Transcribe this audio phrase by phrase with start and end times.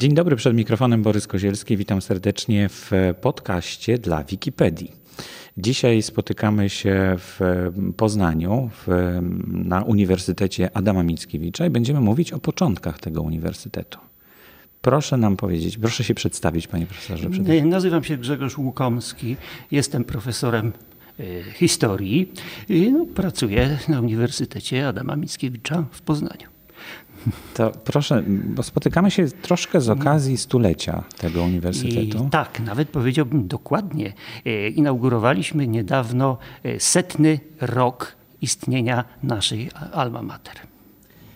[0.00, 1.76] Dzień dobry, przed mikrofonem Borys Kozielski.
[1.76, 4.92] Witam serdecznie w podcaście dla Wikipedii.
[5.58, 7.40] Dzisiaj spotykamy się w
[7.96, 8.88] Poznaniu w,
[9.46, 13.98] na Uniwersytecie Adama Mickiewicza i będziemy mówić o początkach tego uniwersytetu.
[14.80, 17.28] Proszę nam powiedzieć, proszę się przedstawić, panie profesorze.
[17.64, 19.36] Nazywam się Grzegorz Łukomski,
[19.70, 20.72] jestem profesorem
[21.20, 22.32] e, historii
[22.68, 26.59] i no, pracuję na Uniwersytecie Adama Mickiewicza w Poznaniu.
[27.54, 32.24] To proszę, bo spotykamy się troszkę z okazji stulecia tego uniwersytetu.
[32.26, 34.12] I tak, nawet powiedziałbym dokładnie.
[34.44, 40.54] E, inaugurowaliśmy niedawno e, setny rok istnienia naszej alma mater.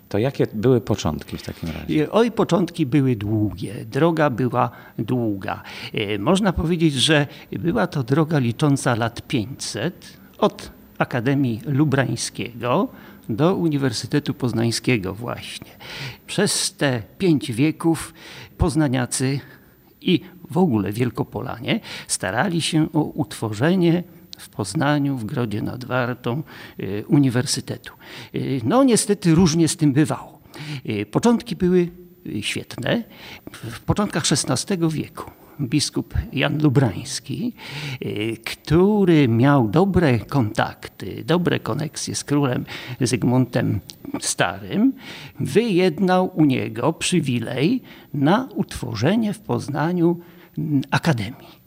[0.09, 2.11] To jakie były początki w takim razie?
[2.13, 5.63] Oj, początki były długie, droga była długa.
[5.95, 12.89] E, można powiedzieć, że była to droga licząca lat 500 od Akademii Lubrańskiego
[13.29, 15.71] do Uniwersytetu Poznańskiego właśnie.
[16.27, 18.15] Przez te pięć wieków
[18.59, 19.41] poznaniacy
[20.01, 24.03] i w ogóle Wielkopolanie starali się o utworzenie
[24.39, 26.43] w Poznaniu, w Grodzie nad Wartą
[26.81, 27.93] y, Uniwersytetu.
[28.35, 30.41] Y, no niestety różnie z tym bywało.
[30.89, 31.89] Y, początki były
[32.41, 33.05] świetne.
[33.53, 37.53] W początkach XVI wieku biskup Jan Lubrański,
[38.03, 42.65] y, który miał dobre kontakty, dobre koneksje z królem
[43.01, 43.81] Zygmuntem
[44.21, 44.93] Starym,
[45.41, 47.83] wyjednał u niego przywilej
[48.15, 50.21] na utworzenie w Poznaniu
[50.91, 51.65] akademii.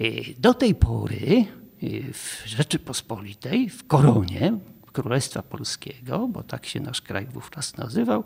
[0.00, 1.44] Y, do tej pory
[1.82, 4.58] y, w Rzeczypospolitej, w koronie,
[4.96, 8.24] Królestwa Polskiego, bo tak się nasz kraj wówczas nazywał,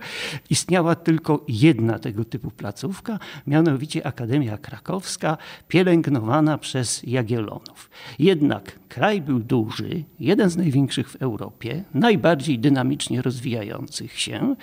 [0.51, 5.37] istniała tylko jedna tego typu placówka, mianowicie Akademia Krakowska,
[5.69, 7.91] pielęgnowana przez Jagiellonów.
[8.19, 14.57] Jednak kraj był duży, jeden z największych w Europie, najbardziej dynamicznie rozwijających się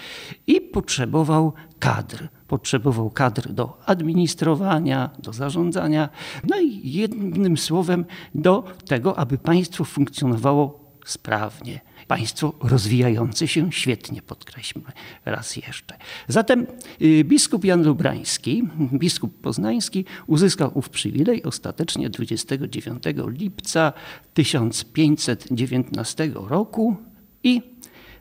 [0.47, 6.09] i potrzebował kadr potrzebował kadr do administrowania, do zarządzania,
[6.49, 11.79] no i jednym słowem do tego, aby państwo funkcjonowało sprawnie.
[12.07, 14.91] Państwo rozwijające się świetnie, podkreślmy
[15.25, 15.97] raz jeszcze.
[16.27, 16.67] Zatem
[17.01, 18.63] y, biskup Jan Lubrański,
[18.93, 23.93] biskup poznański, uzyskał ów przywilej ostatecznie 29 lipca
[24.33, 26.95] 1519 roku
[27.43, 27.61] i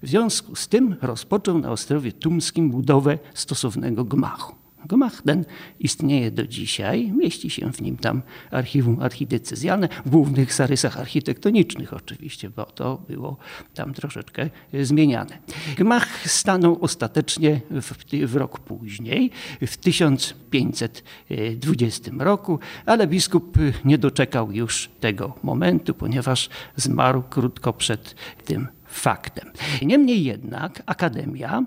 [0.03, 4.66] w związku z tym rozpoczął na Ostrowie Tumskim budowę stosownego gmachu.
[4.86, 5.44] Gmach ten
[5.80, 12.50] istnieje do dzisiaj, mieści się w nim tam archiwum archidecyzjalne, w głównych zarysach architektonicznych oczywiście,
[12.50, 13.36] bo to było
[13.74, 14.50] tam troszeczkę
[14.82, 15.38] zmieniane.
[15.76, 17.92] Gmach stanął ostatecznie w,
[18.26, 19.30] w rok później,
[19.60, 28.14] w 1520 roku, ale biskup nie doczekał już tego momentu, ponieważ zmarł krótko przed
[28.44, 29.50] tym faktem.
[29.82, 31.62] Niemniej jednak Akademia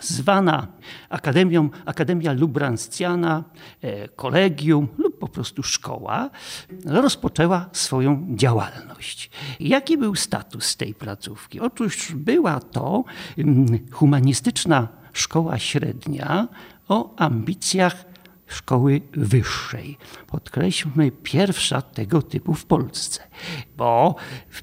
[0.00, 0.66] zwana
[1.08, 3.44] Akademią, Akademia Lubrancjana,
[3.82, 6.30] e, kolegium lub po prostu szkoła,
[6.84, 9.30] rozpoczęła swoją działalność.
[9.60, 11.60] Jaki był status tej placówki?
[11.60, 13.04] Otóż była to
[13.38, 16.48] mm, humanistyczna szkoła średnia
[16.88, 18.09] o ambicjach
[18.52, 19.98] szkoły wyższej.
[20.26, 23.22] Podkreślmy, pierwsza tego typu w Polsce,
[23.76, 24.14] bo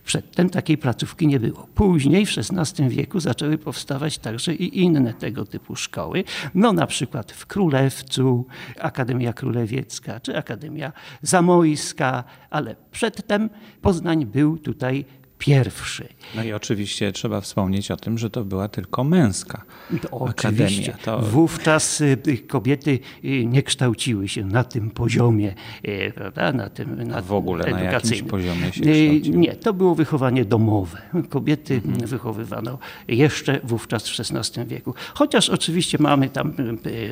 [0.06, 1.68] przedtem takiej placówki nie było.
[1.76, 7.32] Później w XVI wieku zaczęły powstawać także i inne tego typu szkoły, no na przykład
[7.32, 8.46] w Królewcu,
[8.80, 13.50] Akademia Królewiecka czy Akademia Zamojska, ale przedtem
[13.82, 15.06] Poznań był tutaj
[15.38, 16.08] pierwszy.
[16.36, 19.64] No i oczywiście trzeba wspomnieć o tym, że to była tylko męska
[20.02, 20.94] to akademia.
[21.04, 21.20] To...
[21.20, 22.18] Wówczas y,
[22.48, 25.54] kobiety y, nie kształciły się na tym poziomie,
[25.88, 26.52] y, prawda?
[26.54, 27.92] Na tym na w ogóle edukacyjnym.
[27.92, 29.38] na jakimś poziomie się kształciły?
[29.38, 31.02] Nie, to było wychowanie domowe.
[31.30, 32.08] Kobiety mhm.
[32.08, 32.78] wychowywano
[33.08, 34.94] jeszcze wówczas w XVI wieku.
[35.14, 36.54] Chociaż oczywiście mamy tam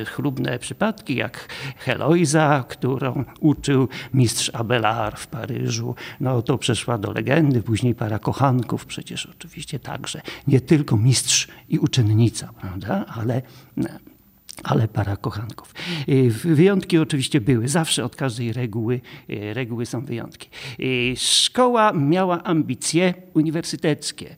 [0.06, 5.94] chlubne przypadki, jak Heloiza, którą uczył mistrz Abelard w Paryżu.
[6.20, 10.22] No to przeszła do legendy, później para kochanków przecież oczywiście także.
[10.46, 13.04] Nie tylko mistrz i uczennica, prawda?
[13.08, 13.42] ale
[14.64, 15.74] ale para kochanków.
[16.08, 20.48] Y, wyjątki oczywiście były, zawsze od każdej reguły, y, reguły są wyjątki.
[20.80, 24.36] Y, szkoła miała ambicje uniwersyteckie,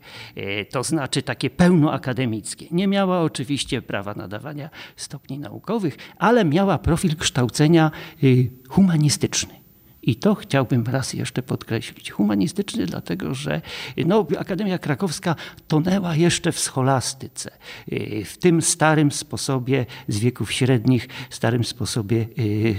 [0.71, 2.67] to znaczy takie pełnoakademickie.
[2.71, 7.91] Nie miała oczywiście prawa nadawania stopni naukowych, ale miała profil kształcenia
[8.69, 9.57] humanistyczny.
[10.08, 12.10] I to chciałbym raz jeszcze podkreślić.
[12.10, 13.60] Humanistyczny, dlatego że
[14.06, 15.34] no, Akademia Krakowska
[15.69, 17.50] tonęła jeszcze w scholastyce,
[18.25, 22.26] w tym starym sposobie z wieków średnich, starym sposobie,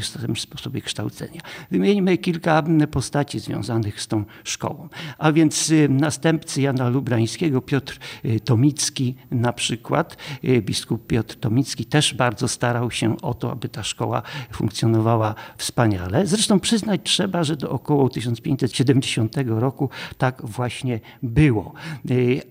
[0.02, 1.42] starym sposobie kształcenia.
[1.72, 4.90] Wymieńmy kilka postaci związanych z tą szkołą.
[5.18, 8.00] A więc następcy Jana Lubrańskiego, Piotr
[8.46, 10.18] Tomicki na przykład,
[10.62, 14.22] biskup Piotr Tomicki też bardzo starał się o to, aby ta szkoła
[14.52, 16.28] funkcjonowała wspaniale.
[16.28, 21.74] Zresztą przyznać trzeba, że do około 1570 roku tak właśnie było.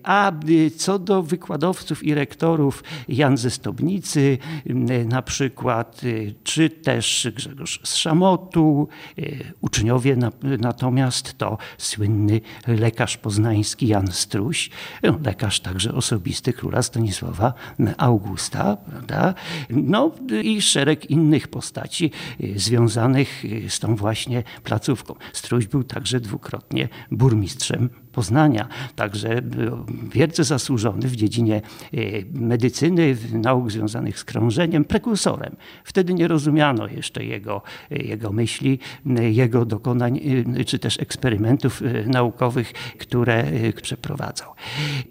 [0.03, 0.31] A
[0.77, 4.37] co do wykładowców i rektorów, Jan ze Stobnicy
[5.05, 6.01] na przykład,
[6.43, 8.87] czy też Grzegorz z Szamotu,
[9.61, 10.17] uczniowie
[10.59, 14.69] natomiast to słynny lekarz poznański Jan Struś,
[15.23, 17.53] lekarz także osobisty króla Stanisława
[17.97, 19.33] Augusta, prawda?
[19.69, 20.11] No
[20.43, 22.11] i szereg innych postaci
[22.55, 25.15] związanych z tą właśnie placówką.
[25.33, 27.89] Struś był także dwukrotnie burmistrzem
[28.19, 29.41] Poznania, także
[30.13, 31.97] wielce zasłużony w dziedzinie e,
[32.33, 35.55] medycyny, nauk związanych z krążeniem, prekursorem.
[35.83, 37.61] Wtedy nie rozumiano jeszcze jego,
[37.91, 38.79] e, jego myśli,
[39.17, 40.19] e, jego dokonań,
[40.65, 43.45] czy też eksperymentów naukowych, które
[43.81, 44.53] przeprowadzał.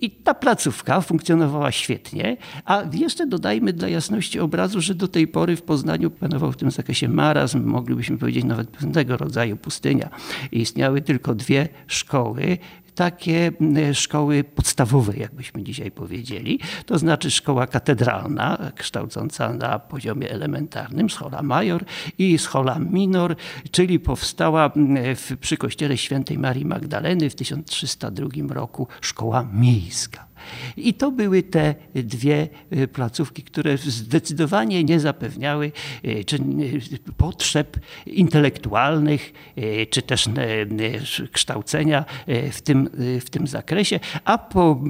[0.01, 5.57] I ta placówka funkcjonowała świetnie, a jeszcze dodajmy dla jasności obrazu, że do tej pory
[5.57, 10.09] w Poznaniu panował w tym zakresie marazm, moglibyśmy powiedzieć nawet pewnego rodzaju pustynia.
[10.53, 12.59] Istniały tylko dwie szkoły,
[12.99, 21.11] takie mm, szkoły podstawowe, jakbyśmy dzisiaj powiedzieli, to znaczy szkoła katedralna, kształcąca na poziomie elementarnym,
[21.11, 21.85] schola major
[22.19, 23.37] i schola minor,
[23.71, 30.28] czyli powstała mm, w, przy kościele świętej Marii Magdaleny w 1302 roku szkoła miejska.
[30.77, 35.73] I to były te dwie y, placówki, które zdecydowanie nie zapewniały
[36.05, 37.77] y, y, potrzeb
[38.07, 39.33] intelektualnych,
[39.91, 40.29] czy też
[41.33, 42.05] kształcenia
[42.53, 42.91] w tym,
[43.21, 44.01] w tym zakresie.
[44.25, 44.83] A po,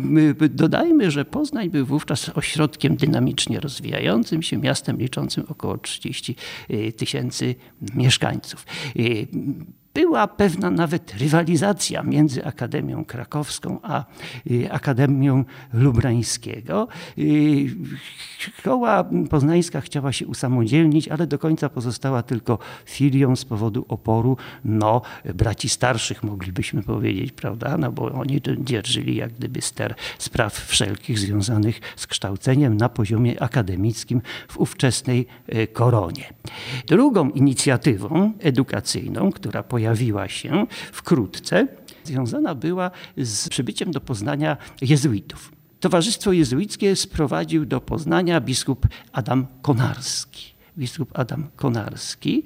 [0.51, 6.37] dodajmy, że Poznań był wówczas ośrodkiem dynamicznie rozwijającym się, miastem liczącym około 30
[6.97, 7.55] tysięcy
[7.95, 8.67] mieszkańców
[9.99, 14.05] była pewna nawet rywalizacja między Akademią Krakowską a
[14.51, 16.89] y, Akademią Lubrańskiego.
[17.19, 17.67] Y,
[18.39, 25.03] szkoła poznańska chciała się usamodzielnić, ale do końca pozostała tylko filią z powodu oporu no,
[25.35, 27.79] braci starszych, moglibyśmy powiedzieć, prawda?
[27.79, 34.23] No, bo oni dzierżyli jak gdyby ster spraw wszelkich związanych z kształceniem na poziomie akademickim
[34.49, 36.25] w ówczesnej y, koronie.
[36.87, 41.69] Drugą inicjatywą edukacyjną, która pojawiła pojawiła się wkrótce,
[42.05, 45.53] związana była z przybyciem do Poznania jezuitów.
[45.81, 52.43] Towarzystwo jezuickie sprowadził do Poznania biskup Adam Konarski biskup Adam Konarski.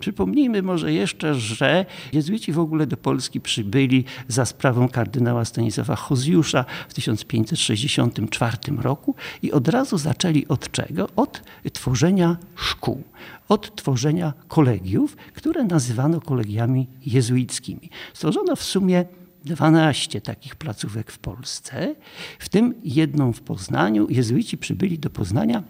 [0.00, 6.64] Przypomnijmy może jeszcze, że jezuici w ogóle do Polski przybyli za sprawą kardynała Stanisława Hozjusza
[6.88, 11.08] w 1564 roku i od razu zaczęli od czego?
[11.16, 13.02] Od tworzenia szkół,
[13.48, 17.90] od tworzenia kolegiów, które nazywano kolegiami jezuickimi.
[18.14, 19.04] Stworzono w sumie
[19.44, 21.94] 12 takich placówek w Polsce,
[22.38, 24.06] w tym jedną w Poznaniu.
[24.10, 25.62] Jezuici przybyli do Poznania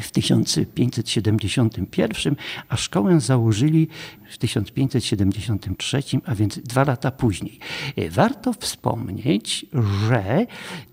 [0.00, 2.36] w 1571,
[2.68, 3.88] a szkołę założyli
[4.30, 7.58] w 1573, a więc dwa lata później.
[8.10, 9.66] Warto wspomnieć,
[10.08, 10.46] że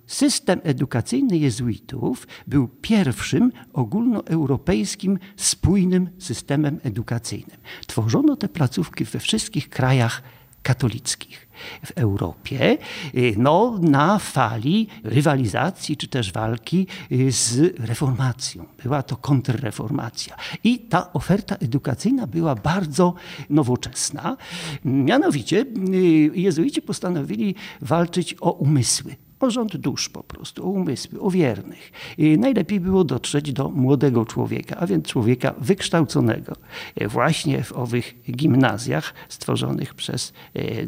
[0.07, 7.57] system edukacyjny jezuitów był pierwszym ogólnoeuropejskim spójnym systemem edukacyjnym.
[7.87, 10.23] Tworzono te placówki we wszystkich krajach
[10.63, 11.50] katolickich
[11.85, 12.77] w Europie
[13.15, 18.65] y, no, na fali rywalizacji czy też walki y, z reformacją.
[18.83, 20.35] Była to kontrreformacja.
[20.63, 23.13] I ta oferta edukacyjna była bardzo
[23.49, 24.37] nowoczesna.
[24.85, 31.31] Mianowicie y, jezuici postanowili walczyć o umysły o rząd dusz po prostu, o umysły, o
[31.31, 31.91] wiernych.
[32.17, 36.55] I najlepiej było dotrzeć do młodego człowieka, a więc człowieka wykształconego
[36.95, 40.33] e, właśnie w owych gimnazjach stworzonych przez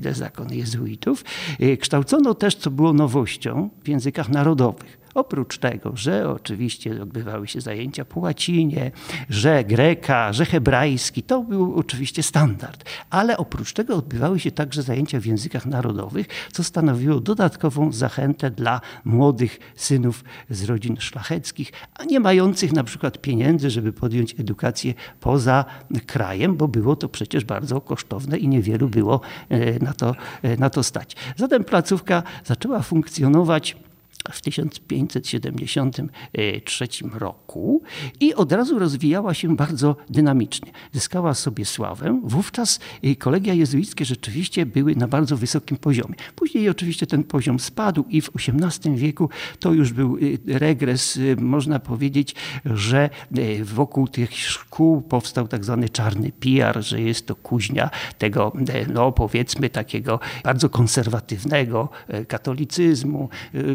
[0.06, 1.26] e, zakon jezuitów.
[1.60, 5.03] E, kształcono też, co było nowością, w językach narodowych.
[5.14, 8.92] Oprócz tego, że oczywiście odbywały się zajęcia po łacinie,
[9.30, 12.84] że greka, że hebrajski, to był oczywiście standard.
[13.10, 18.82] Ale oprócz tego odbywały się także zajęcia w językach narodowych, co stanowiło dodatkową zachętę dla
[19.06, 25.66] młodych synów z rodzin szlacheckich, a nie mających na przykład pieniędzy, żeby podjąć edukację poza
[26.06, 30.70] krajem, bo było to przecież bardzo kosztowne i niewielu było e, na to, e, na
[30.70, 31.16] to stać.
[31.36, 33.76] Zatem placówka zaczęła funkcjonować
[34.32, 37.82] w 1573 roku
[38.20, 40.72] i od razu rozwijała się bardzo dynamicznie.
[40.92, 42.22] Zyskała sobie sławę.
[42.24, 46.16] Wówczas y, kolegia jezuickie rzeczywiście były na bardzo wysokim poziomie.
[46.36, 51.18] Później oczywiście ten poziom spadł i w XVIII wieku to już był y, regres.
[51.18, 53.10] Y, można powiedzieć, że
[53.64, 58.54] wokół tych szkół powstał tak zwany czarny PR, że jest to kuźnia tego,
[58.94, 61.90] no powiedzmy, takiego bardzo konserwatywnego
[62.28, 63.30] katolicyzmu,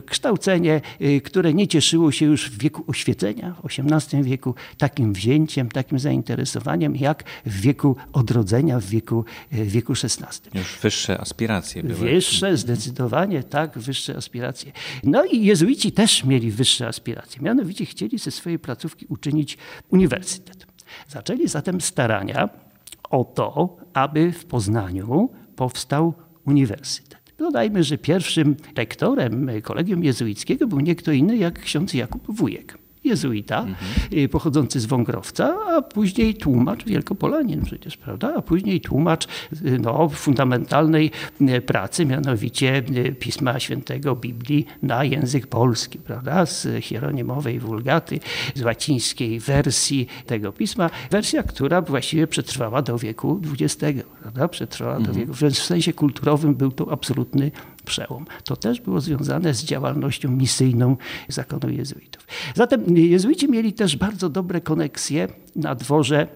[0.07, 5.13] kształt kształcenie, y, które nie cieszyło się już w wieku oświecenia, w XVIII wieku, takim
[5.13, 10.59] wzięciem, takim zainteresowaniem, jak w wieku odrodzenia, w wieku, y, w wieku XVI.
[10.59, 11.95] Już wyższe aspiracje były.
[11.95, 14.73] Wyższe, zdecydowanie, tak, wyższe aspiracje.
[15.05, 17.43] No i jezuici też mieli wyższe aspiracje.
[17.43, 19.59] Mianowicie chcieli ze swojej placówki uczynić
[19.91, 20.67] uniwersytet.
[21.09, 22.49] Zaczęli zatem starania
[23.11, 26.15] o to, aby w Poznaniu powstał
[26.45, 27.08] uniwersytet.
[27.39, 32.78] Dodajmy, że pierwszym rektorem kolegium jezuickiego był nie kto inny jak ksiądz Jakub Wujek
[33.09, 34.29] jezuita mhm.
[34.29, 38.35] pochodzący z Wągrowca, a później tłumacz, Wielkopolanin przecież, prawda?
[38.37, 41.11] A później tłumacz y, no, fundamentalnej
[41.41, 42.83] y, pracy, mianowicie
[43.19, 46.47] Pisma Świętego Biblii na język polski, prawda?
[46.47, 48.21] Z hieronimowej wulgaty,
[48.55, 50.91] z łacińskiej wersji tego pisma.
[51.11, 54.49] Wersja, która właściwie przetrwała do wieku XX, prawda?
[54.49, 55.15] Przetrwała mhm.
[55.15, 57.51] do wieku, w sensie kulturowym był to absolutny
[57.89, 58.25] przełom.
[58.45, 60.97] To też było związane z działalnością misyjną
[61.29, 62.27] zakonu jezuitów.
[62.55, 66.29] Zatem jezuici mieli też bardzo dobre koneksje na dworze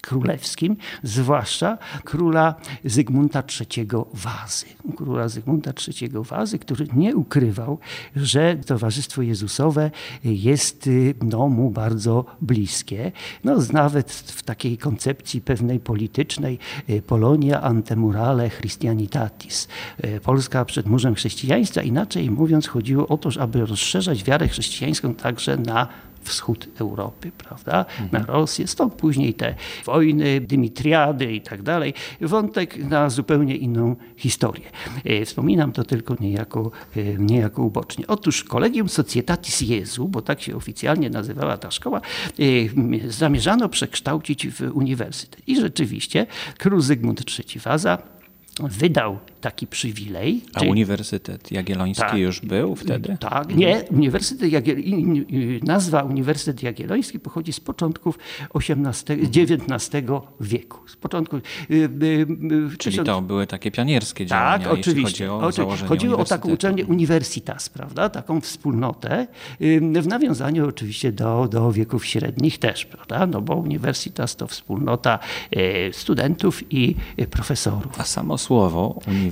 [0.00, 2.54] królewskim, zwłaszcza króla
[2.84, 4.66] Zygmunta III Wazy.
[4.96, 7.78] Króla Zygmunta III Wazy, który nie ukrywał,
[8.16, 9.90] że Towarzystwo Jezusowe
[10.24, 10.88] jest
[11.22, 13.12] no, mu bardzo bliskie.
[13.44, 19.68] No, nawet w takiej koncepcji pewnej politycznej e, Polonia antemurale Christianitatis.
[19.98, 21.82] E, Polska przed murzem chrześcijaństwa.
[21.82, 25.88] Inaczej mówiąc, chodziło o to, aby rozszerzać wiarę chrześcijańską także na
[26.22, 27.84] wschód Europy, prawda?
[28.12, 28.24] Na mhm.
[28.24, 28.66] Rosję.
[28.66, 31.94] Stąd później te wojny, Dymitriady i tak dalej.
[32.20, 34.64] Wątek na zupełnie inną historię.
[35.04, 38.06] E, wspominam to tylko niejako, e, niejako ubocznie.
[38.06, 42.42] Otóż Collegium Societatis Jezu, bo tak się oficjalnie nazywała ta szkoła, e,
[43.08, 45.42] zamierzano przekształcić w uniwersytet.
[45.46, 46.26] I rzeczywiście
[46.58, 47.98] król Zygmunt III Waza
[48.60, 50.42] wydał taki przywilej.
[50.54, 50.70] A czyli...
[50.70, 53.16] Uniwersytet Jagielloński tak, już był wtedy?
[53.20, 53.84] Tak, nie.
[53.90, 54.76] Uniwersytet Jagiel...
[55.62, 58.18] Nazwa Uniwersytet Jagielloński pochodzi z początków
[58.54, 60.06] XVIII, XIX
[60.40, 60.88] wieku.
[60.88, 61.36] Z początku...
[61.36, 62.26] Y, y,
[62.72, 65.28] y, czyli to były takie pionierskie działania, tak, oczywiście.
[65.28, 68.08] Chodzi o Chodziło o taką uczelnię Universitas, prawda?
[68.08, 69.26] Taką wspólnotę
[70.00, 73.26] w nawiązaniu oczywiście do, do wieków średnich też, prawda?
[73.26, 75.18] No bo Universitas to wspólnota
[75.92, 76.96] studentów i
[77.30, 78.00] profesorów.
[78.00, 79.29] A samo słowo uniwersytet?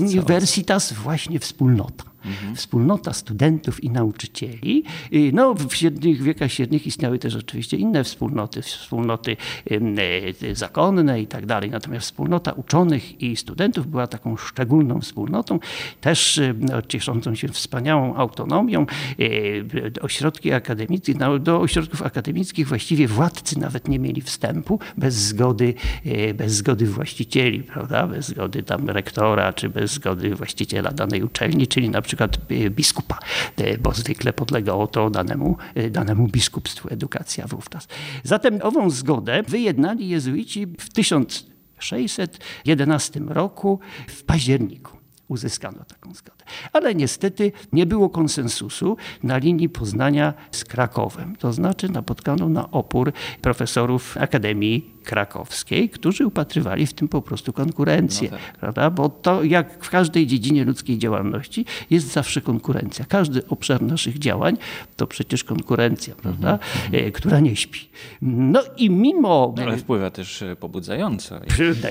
[0.00, 2.56] Universitas właśnie wspólnota mhm.
[2.56, 4.84] wspólnota studentów i nauczycieli.
[5.32, 9.36] No, w średnich wiekach średnich istniały też oczywiście inne wspólnoty, wspólnoty
[9.70, 11.70] e, zakonne i tak dalej.
[11.70, 15.58] Natomiast wspólnota uczonych i studentów była taką szczególną wspólnotą,
[16.00, 16.40] też
[16.88, 18.86] cieszącą się wspaniałą autonomią.
[19.18, 25.74] E, ośrodki akademickie, do ośrodków akademickich właściwie władcy nawet nie mieli wstępu bez zgody,
[26.04, 28.06] e, bez zgody właścicieli, prawda?
[28.06, 32.70] bez zgody tam rektora, czy bez zgody właściciela danej uczelni, czyli na przykład przykład e,
[32.70, 33.18] biskupa,
[33.56, 37.88] e, bo zwykle podlegało to danemu, e, danemu biskupstwu edukacja wówczas.
[38.24, 44.96] Zatem ową zgodę wyjednali jezuici w 1611 roku w październiku
[45.28, 46.41] uzyskano taką zgodę.
[46.72, 51.36] Ale niestety nie było konsensusu na linii Poznania z Krakowem.
[51.36, 58.28] To znaczy napotkano na opór profesorów Akademii krakowskiej, którzy upatrywali w tym po prostu konkurencję.
[58.32, 58.58] No tak.
[58.58, 58.90] prawda?
[58.90, 63.04] Bo to jak w każdej dziedzinie ludzkiej działalności jest zawsze konkurencja.
[63.08, 64.56] Każdy obszar naszych działań
[64.96, 66.48] to przecież konkurencja, prawda?
[66.48, 66.58] Mm
[66.92, 67.12] -hmm.
[67.12, 67.88] która nie śpi.
[68.22, 69.54] No i mimo...
[69.62, 71.40] Ale wpływa też e, pobudzająco.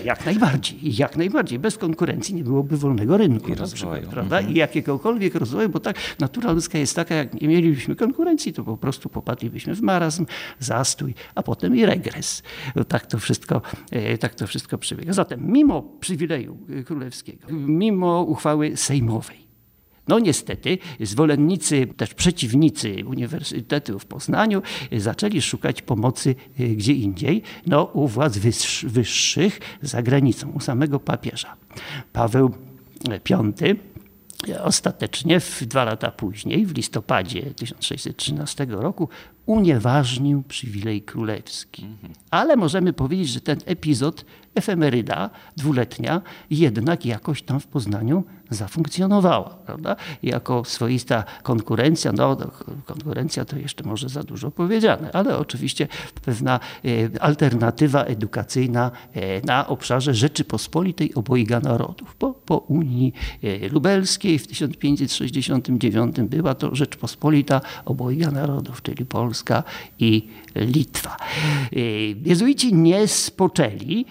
[0.06, 0.80] Jak najbardziej.
[0.84, 1.60] Jak najbardziej.
[1.60, 3.52] Bez konkurencji nie byłoby wolnego rynku.
[3.52, 3.94] I rozwoju.
[3.94, 4.41] Przykład, prawda?
[4.42, 8.78] I jakiegokolwiek rozwoju, bo tak natura ludzka jest taka, jak nie mielibyśmy konkurencji, to po
[8.78, 10.26] prostu popadlibyśmy w marazm,
[10.60, 12.44] zastój, a potem i regres.
[12.88, 15.14] Tak to wszystko, e, tak to wszystko przebiega.
[15.14, 19.42] Zatem mimo przywileju królewskiego, mimo uchwały sejmowej,
[20.08, 24.62] no niestety zwolennicy, też przeciwnicy Uniwersytetu w Poznaniu
[24.98, 28.38] zaczęli szukać pomocy e, gdzie indziej, no u władz
[28.84, 31.56] wyższych za granicą, u samego papieża.
[32.14, 32.52] Paweł
[33.10, 33.76] V
[34.64, 39.10] Ostatecznie w dwa lata później, w listopadzie 1613 roku,
[39.46, 41.86] unieważnił przywilej królewski.
[42.32, 49.50] Ale możemy powiedzieć, że ten epizod, efemeryda dwuletnia, jednak jakoś tam w Poznaniu zafunkcjonowała.
[49.50, 49.96] Prawda?
[50.24, 52.38] Jako swoista konkurencja, no
[52.86, 55.88] konkurencja to jeszcze może za dużo powiedziane, ale oczywiście
[56.26, 62.16] pewna e, alternatywa edukacyjna e, na obszarze Rzeczypospolitej obojga narodów.
[62.16, 69.31] Po, po Unii e, Lubelskiej w 1569 była to Rzeczpospolita obojga narodów, czyli Polska
[70.00, 71.18] i Litwa.
[72.26, 74.06] Jezuici nie spoczęli,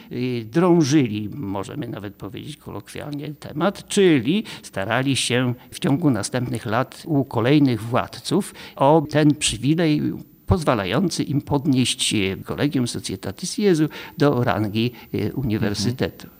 [0.45, 7.83] drążyli, możemy nawet powiedzieć kolokwialnie, temat, czyli starali się w ciągu następnych lat u kolejnych
[7.83, 10.03] władców o ten przywilej
[10.47, 16.40] pozwalający im podnieść Kolegium Societatis Jezu do rangi e, uniwersytetu.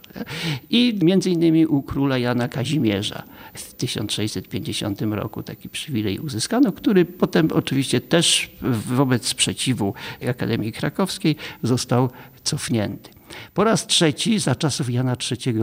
[0.69, 7.47] I między innymi u króla Jana Kazimierza w 1650 roku taki przywilej uzyskano, który potem
[7.53, 8.51] oczywiście też
[8.95, 9.93] wobec sprzeciwu
[10.29, 12.09] Akademii Krakowskiej został
[12.43, 13.09] cofnięty.
[13.53, 15.53] Po raz trzeci, za czasów Jana III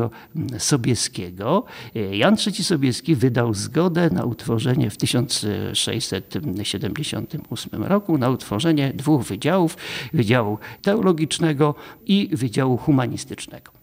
[0.58, 1.64] Sobieskiego,
[1.96, 9.76] e, Jan III Sobieski wydał zgodę na utworzenie w 1678 roku na utworzenie dwóch wydziałów,
[10.12, 11.74] Wydziału Teologicznego
[12.06, 13.77] i Wydziału Humanistycznego.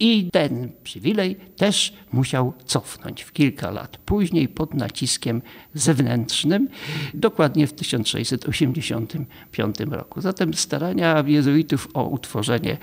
[0.00, 5.42] I ten przywilej też musiał cofnąć w kilka lat później pod naciskiem
[5.74, 6.68] zewnętrznym,
[7.14, 10.20] dokładnie w 1685 roku.
[10.20, 12.76] Zatem starania jezuitów o utworzenie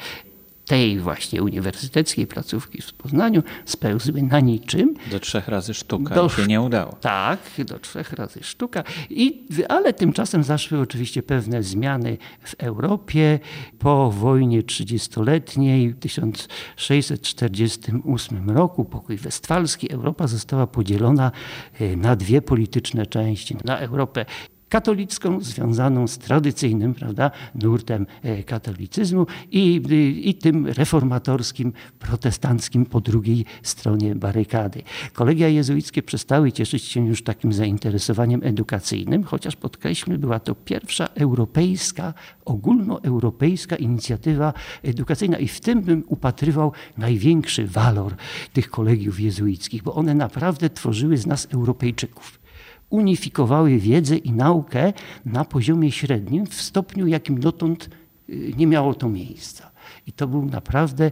[0.68, 4.94] tej właśnie uniwersyteckiej placówki w Poznaniu spełzły na niczym.
[5.12, 6.98] Do trzech razy sztuka do, się nie udało.
[7.02, 8.84] Tak, do trzech razy sztuka.
[9.10, 13.40] I, ale tymczasem zaszły oczywiście pewne zmiany w Europie.
[13.80, 21.32] Po wojnie trzydziestoletniej w 1648 roku, pokój westfalski, Europa została podzielona
[21.80, 23.58] e, na dwie polityczne części.
[23.64, 24.26] Na Europę
[24.70, 29.82] katolicką, związaną z tradycyjnym prawda, nurtem e, katolicyzmu i,
[30.24, 34.84] i tym reformatorskim, protestanckim po drugiej stronie barykady.
[35.14, 42.14] Kolegia jezuickie przestały cieszyć się już takim zainteresowaniem edukacyjnym, chociaż podkreślmy, była to pierwsza europejska,
[42.46, 48.16] ogólnoeuropejska inicjatywa edukacyjna i w tym bym upatrywał największy walor
[48.54, 52.47] tych kolegiów jezuickich, bo one naprawdę tworzyły z nas Europejczyków
[52.90, 54.94] unifikowały wiedzę i naukę
[55.26, 57.90] na poziomie średnim w stopniu, jakim dotąd
[58.30, 59.72] y, nie miało to miejsca.
[60.08, 61.12] I to, był naprawdę,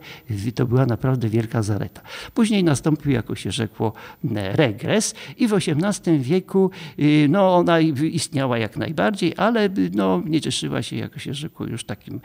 [0.55, 2.01] to była naprawdę wielka zaleta.
[2.33, 3.93] Później nastąpił, jako się rzekło,
[4.33, 10.81] regres i w XVIII wieku y, no, ona istniała jak najbardziej, ale no, nie cieszyła
[10.81, 12.21] się, jako się rzekło, już takim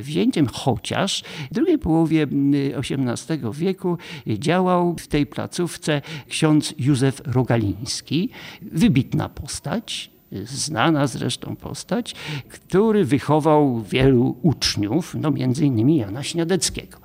[0.00, 2.26] wzięciem, chociaż w drugiej połowie
[2.76, 8.30] XVIII wieku działał w tej placówce ksiądz Józef Rogaliński,
[8.62, 10.13] wybitna postać,
[10.44, 12.14] znana zresztą postać,
[12.48, 17.04] który wychował wielu uczniów, no między innymi Jana Śniadeckiego.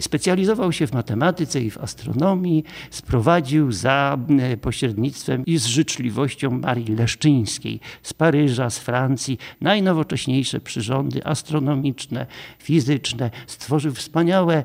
[0.00, 4.18] Specjalizował się w matematyce i w astronomii, sprowadził za
[4.60, 12.26] pośrednictwem i z życzliwością Marii Leszczyńskiej z Paryża, z Francji najnowocześniejsze przyrządy astronomiczne,
[12.58, 14.64] fizyczne, stworzył wspaniałe,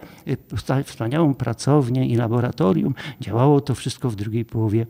[0.68, 2.96] e, wspaniałą pracownię i laboratorium.
[3.22, 4.86] Działało to wszystko w drugiej połowie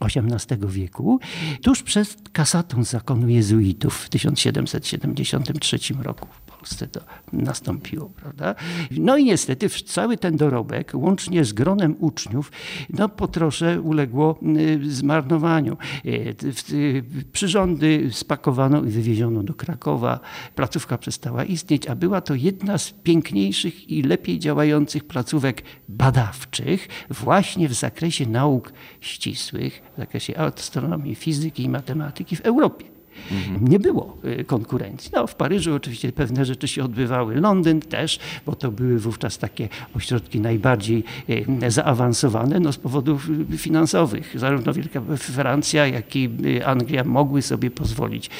[0.00, 1.20] XVIII wieku,
[1.62, 6.28] tuż przed kasatą zakonu jezuitów w 1773 roku.
[6.64, 7.00] Polsce to
[7.32, 8.54] nastąpiło, prawda?
[8.90, 12.52] No i niestety cały ten dorobek, łącznie z gronem uczniów,
[12.90, 15.76] no po trosze uległo y, zmarnowaniu.
[16.04, 16.34] Y,
[16.72, 20.20] y, przyrządy spakowano i wywieziono do Krakowa.
[20.54, 27.68] Placówka przestała istnieć, a była to jedna z piękniejszych i lepiej działających placówek badawczych właśnie
[27.68, 32.93] w zakresie nauk ścisłych, w zakresie astronomii, fizyki i matematyki w Europie.
[33.32, 33.68] Mhm.
[33.68, 35.10] Nie było y, konkurencji.
[35.14, 39.68] No, w Paryżu oczywiście pewne rzeczy się odbywały, Londyn też, bo to były wówczas takie
[39.96, 44.38] ośrodki najbardziej y, zaawansowane no, z powodów y, finansowych.
[44.38, 46.30] Zarówno Wielka Francja, jak i
[46.64, 48.30] Anglia mogły sobie pozwolić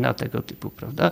[0.00, 1.10] na tego typu, prawda?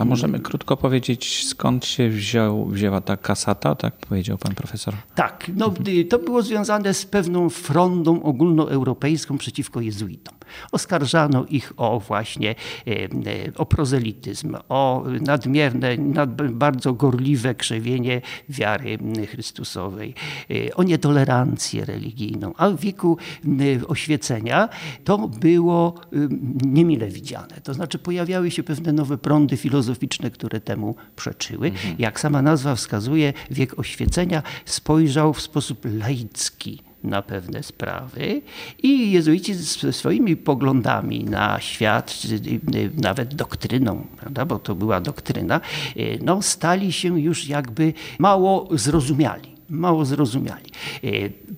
[0.00, 4.94] A możemy krótko powiedzieć, skąd się wziął, wzięła ta kasata, tak powiedział pan profesor?
[5.14, 5.74] Tak, no,
[6.10, 10.34] to było związane z pewną frondą ogólnoeuropejską przeciwko jezuitom.
[10.72, 12.54] Oskarżano ich o właśnie e,
[12.86, 13.08] e,
[13.56, 20.14] o prozelityzm, o nadmierne, nad, bardzo gorliwe krzewienie wiary Chrystusowej,
[20.50, 22.52] e, o nietolerancję religijną.
[22.56, 23.18] A w wieku
[23.88, 24.68] oświecenia
[25.04, 25.94] to było
[26.64, 27.60] niemile widziane.
[27.62, 31.66] To znaczy pojawiały się pewne nowe prądy filozoficzne, które temu przeczyły.
[31.66, 31.94] Mhm.
[31.98, 38.42] Jak sama nazwa wskazuje, wiek oświecenia spojrzał w sposób laicki na pewne sprawy
[38.82, 42.22] i jezuici ze swoimi poglądami na świat,
[43.02, 45.60] nawet doktryną, prawda, bo to była doktryna,
[46.22, 49.52] no, stali się już jakby mało zrozumiali.
[49.68, 50.70] Mało zrozumiali.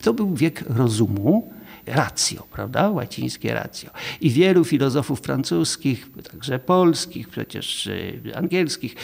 [0.02, 1.52] To był wiek rozumu,
[1.86, 2.90] ratio, prawda?
[2.90, 3.90] Łacińskie ratio.
[4.20, 8.94] I wielu filozofów francuskich, także polskich, przecież e, angielskich,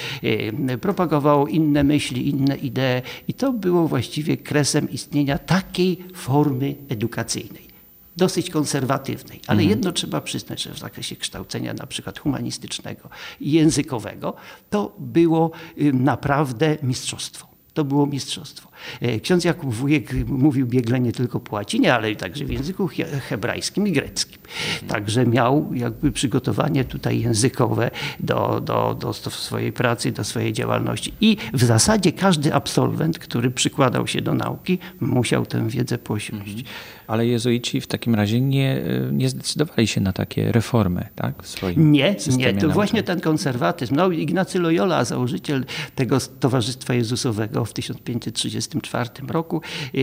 [0.68, 7.70] e, propagowało inne myśli, inne idee i to było właściwie kresem istnienia takiej formy edukacyjnej
[8.16, 9.70] dosyć konserwatywnej, ale mhm.
[9.70, 13.08] jedno trzeba przyznać, że w zakresie kształcenia na przykład humanistycznego
[13.40, 14.34] i językowego
[14.70, 17.49] to było y, naprawdę mistrzostwo.
[17.74, 18.68] To było mistrzostwo.
[19.00, 22.88] E, ksiądz Jakub Wujek mówił biegle nie tylko po łacinie, ale także w języku
[23.28, 24.38] hebrajskim i greckim.
[24.88, 31.12] Także miał jakby przygotowanie tutaj językowe do, do, do swojej pracy, do swojej działalności.
[31.20, 36.64] I w zasadzie każdy absolwent, który przykładał się do nauki, musiał tę wiedzę posiąść.
[37.10, 41.42] Ale jezuici w takim razie nie, nie zdecydowali się na takie reformy, tak?
[41.42, 42.54] W swoim nie, nie.
[42.54, 43.94] To właśnie ten konserwatyzm.
[43.94, 49.62] No, Ignacy Loyola, założyciel tego Towarzystwa Jezusowego w 1534 roku,
[49.94, 49.98] e,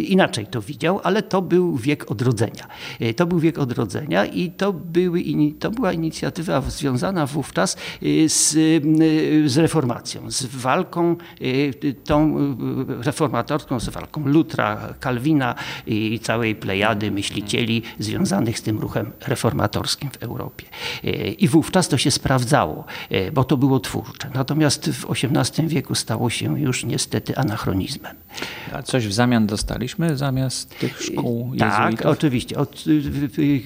[0.00, 2.66] inaczej to widział, ale to był wiek odrodzenia.
[3.00, 5.22] E, to był wiek odrodzenia i to, były,
[5.58, 8.52] to była inicjatywa związana wówczas e, z,
[9.52, 11.16] z reformacją, z walką
[12.04, 12.36] tą
[13.00, 15.54] reformatorską, z walką Lutra, Kalwina
[15.86, 20.66] i całej całej plejady myślicieli związanych z tym ruchem reformatorskim w Europie.
[21.04, 24.30] E, I wówczas to się sprawdzało, e, bo to było twórcze.
[24.34, 28.16] Natomiast w XVIII wieku stało się już niestety anachronizmem.
[28.72, 32.06] A coś w zamian dostaliśmy zamiast tych szkół e, Tak, jezuitów?
[32.06, 32.56] oczywiście.
[32.56, 32.84] Od,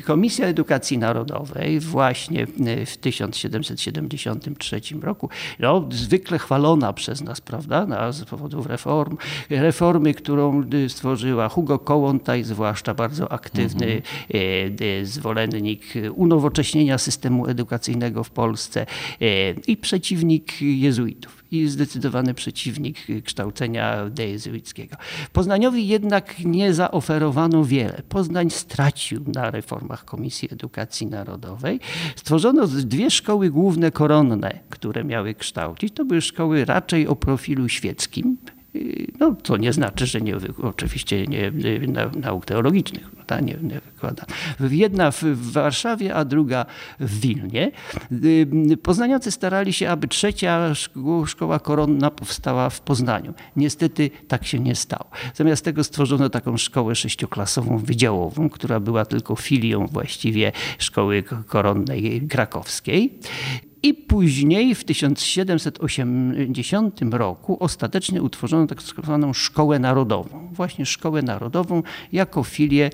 [0.04, 2.46] Komisja Edukacji Narodowej właśnie
[2.86, 9.16] w 1773 roku, no, zwykle chwalona przez nas, prawda, z powodów reform,
[9.50, 14.02] reformy, którą stworzyła Hugo Kołłątaj, zwłaszcza zwłaszcza bardzo aktywny
[14.34, 15.06] mhm.
[15.06, 15.82] zwolennik
[16.14, 18.86] unowocześnienia systemu edukacyjnego w Polsce
[19.20, 24.96] e, i przeciwnik jezuitów i zdecydowany przeciwnik kształcenia jezuickiego.
[25.32, 28.02] Poznaniowi jednak nie zaoferowano wiele.
[28.08, 31.80] Poznań stracił na reformach Komisji Edukacji Narodowej.
[32.16, 35.94] Stworzono dwie szkoły główne koronne, które miały kształcić.
[35.94, 38.36] To były szkoły raczej o profilu świeckim,
[39.20, 41.52] no, to nie znaczy, że nie, oczywiście nie,
[42.16, 44.24] nauk teologicznych ta nie, nie wykłada.
[44.70, 46.66] Jedna w Warszawie, a druga
[47.00, 47.70] w Wilnie.
[48.82, 50.74] Poznaniacy starali się, aby trzecia
[51.26, 53.34] szkoła koronna powstała w Poznaniu.
[53.56, 55.10] Niestety tak się nie stało.
[55.34, 63.18] Zamiast tego stworzono taką szkołę sześcioklasową wydziałową, która była tylko filią właściwie szkoły koronnej krakowskiej.
[63.82, 70.48] I później w 1780 roku ostatecznie utworzono tak zwaną Szkołę Narodową.
[70.52, 72.90] Właśnie Szkołę Narodową jako filię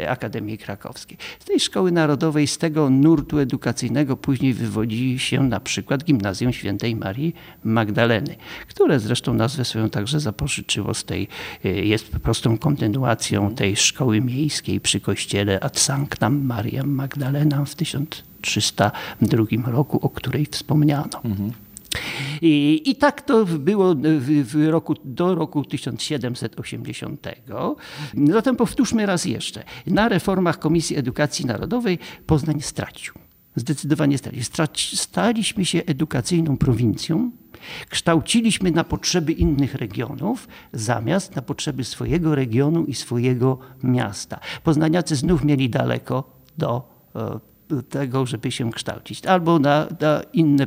[0.00, 1.18] e, Akademii Krakowskiej.
[1.40, 6.96] Z tej Szkoły Narodowej, z tego nurtu edukacyjnego później wywodzi się na przykład Gimnazjum Świętej
[6.96, 8.36] Marii Magdaleny,
[8.68, 11.28] które zresztą nazwę swoją także zapożyczyło z tej,
[11.64, 18.31] e, jest prostą kontynuacją tej szkoły miejskiej przy kościele Ad Sanctam Mariam Magdalena w 1000
[18.42, 21.20] 302 roku, o której wspomniano.
[21.24, 21.52] Mhm.
[22.42, 27.26] I, I, tak to było w, w roku, do roku 1780.
[28.32, 29.64] Zatem powtórzmy raz jeszcze.
[29.86, 33.14] Na reformach Komisji Edukacji Narodowej Poznań stracił.
[33.56, 34.96] Zdecydowanie stracił.
[34.96, 37.30] Staliśmy się edukacyjną prowincją,
[37.88, 44.40] kształciliśmy na potrzeby innych regionów, zamiast na potrzeby swojego regionu i swojego miasta.
[44.64, 47.51] Poznaniacy znów mieli daleko do e,
[47.88, 49.26] tego, żeby się kształcić.
[49.26, 50.66] Albo na, na inne,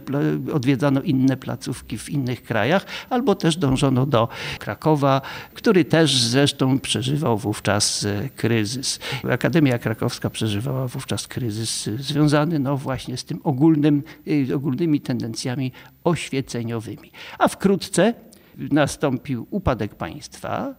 [0.53, 4.27] odwiedzano inne placówki w innych krajach, albo też dążono do
[4.59, 5.21] Krakowa,
[5.53, 8.99] który też zresztą przeżywał wówczas e, kryzys.
[9.31, 14.03] Akademia Krakowska przeżywała wówczas kryzys związany no właśnie z tym ogólnym,
[14.51, 15.71] e, ogólnymi tendencjami
[16.03, 17.11] oświeceniowymi.
[17.39, 18.13] A wkrótce
[18.57, 20.75] nastąpił upadek państwa,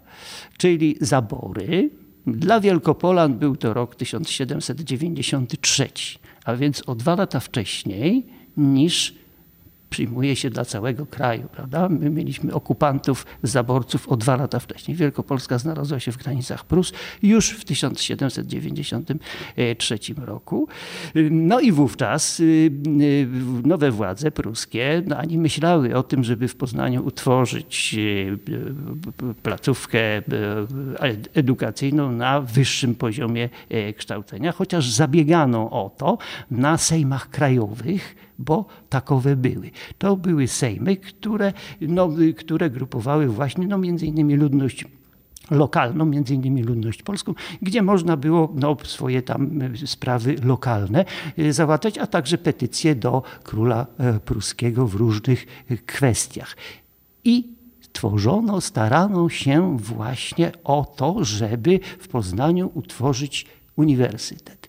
[0.59, 1.91] czyli zabory,
[2.27, 5.89] dla Wielkopolan był to rok 1793,
[6.45, 9.15] a więc o dwa lata wcześniej niż
[9.91, 11.49] przyjmuje się dla całego kraju.
[11.53, 11.89] Prawda?
[11.89, 14.97] My mieliśmy okupantów, zaborców o dwa lata wcześniej.
[14.97, 20.69] Wielkopolska znalazła się w granicach Prus już w 1793 roku.
[21.31, 22.71] No i wówczas y,
[23.01, 23.29] y,
[23.65, 28.39] nowe władze pruskie no, ani myślały o tym, żeby w Poznaniu utworzyć y,
[29.43, 30.23] placówkę
[31.35, 33.49] edukacyjną na wyższym poziomie
[33.97, 36.19] kształcenia, chociaż zabiegano o to
[36.51, 39.71] na sejmach krajowych, bo takowe były.
[39.99, 44.85] To były sejmy, które, no, które grupowały właśnie no, między innymi ludność
[45.51, 51.05] lokalną, między innymi ludność polską, gdzie można było no, swoje tam sprawy lokalne
[51.51, 53.87] załatwiać, a także petycje do króla
[54.25, 55.47] pruskiego w różnych
[55.87, 56.57] kwestiach.
[57.25, 57.57] I
[57.93, 63.47] tworzono, starano się właśnie o to, żeby w Poznaniu utworzyć
[63.77, 64.66] uniwersytet.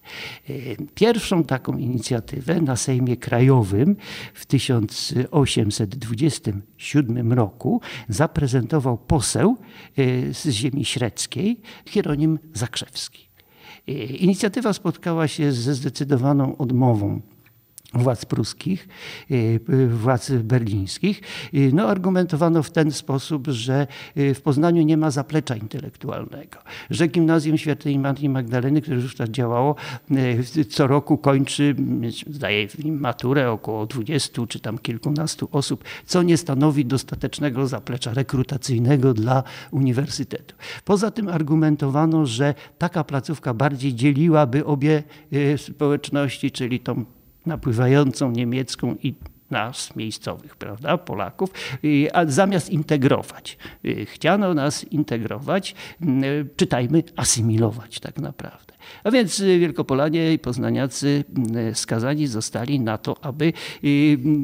[0.96, 3.96] Pierwszą taką inicjatywę na Sejmie Krajowym
[4.34, 9.58] w 1827 roku zaprezentował poseł
[9.98, 13.30] e, z ziemi średzkiej Hieronim Zakrzewski.
[13.88, 17.22] E, inicjatywa spotkała się ze zdecydowaną odmową
[17.98, 18.88] władz pruskich,
[19.32, 21.22] y, władz berlińskich.
[21.54, 27.58] Y, no, argumentowano w ten sposób, że w Poznaniu nie ma zaplecza intelektualnego, że Gimnazjum
[27.58, 29.76] Świętej Marii Magdaleny, które już tak działało,
[30.70, 31.76] co roku kończy,
[32.30, 38.14] zdaje w nim maturę około 20 czy tam kilkunastu osób, co nie stanowi dostatecznego zaplecza
[38.14, 40.56] rekrutacyjnego dla uniwersytetu.
[40.86, 45.04] Poza tym argumentowano, że taka placówka bardziej dzieliłaby obie
[45.58, 47.06] społeczności, czyli tą
[47.48, 49.16] napływającą niemiecką i
[49.52, 51.50] nas, miejscowych, prawda, Polaków,
[52.14, 53.58] a zamiast integrować.
[53.86, 58.67] Y, chciano nas integrować, y, czytajmy, asymilować tak naprawdę.
[59.04, 61.24] A więc y, Wielkopolanie i Poznaniacy
[61.74, 63.54] skazani zostali na to, aby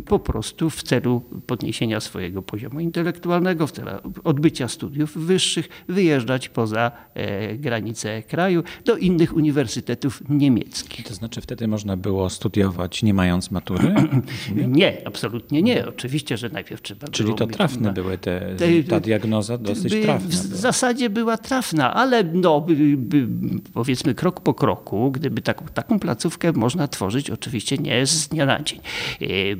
[0.06, 3.90] po prostu w celu podniesienia swojego poziomu intelektualnego, w celu
[4.24, 11.08] odbycia studiów wyższych, wyjeżdżać poza e, granice kraju do innych uniwersytetów niemieckich.
[11.08, 13.94] To znaczy wtedy można było studiować nie mając matury?
[14.68, 15.88] nie, absolutnie nie.
[15.88, 19.94] Oczywiście, że najpierw trzeba Czyli było to trafne na- były te, te- ta diagnoza dosyć
[20.04, 20.28] trafna.
[20.30, 20.58] W była.
[20.58, 22.66] zasadzie była trafna, ale no,
[23.74, 28.62] powiedzmy krok po kroku, gdyby taką, taką placówkę można tworzyć oczywiście nie z dnia na
[28.64, 28.80] dzień.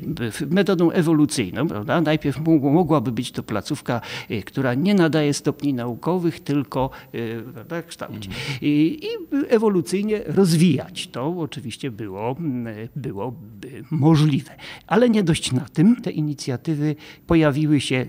[0.06, 2.00] B- Metodą ewolucyjną, prawda?
[2.00, 8.28] Najpierw mogłaby być to placówka, e, która nie nadaje stopni naukowych, tylko e, prawda, kształci.
[8.62, 9.08] I, I
[9.48, 11.06] ewolucyjnie rozwijać.
[11.06, 14.50] To oczywiście było, m, byłoby możliwe.
[14.86, 15.96] Ale nie dość na tym.
[16.02, 18.06] Te inicjatywy pojawiły się y,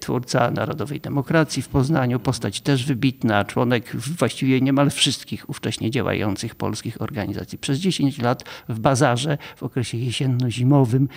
[0.00, 7.02] twórca Narodowej Demokracji w Poznaniu, postać też wybitna, członek właściwie niemal wszystkich ówcześnie działających polskich
[7.02, 7.58] organizacji.
[7.58, 11.08] Przez 10 lat w bazarze w okresie jesienno-zimowym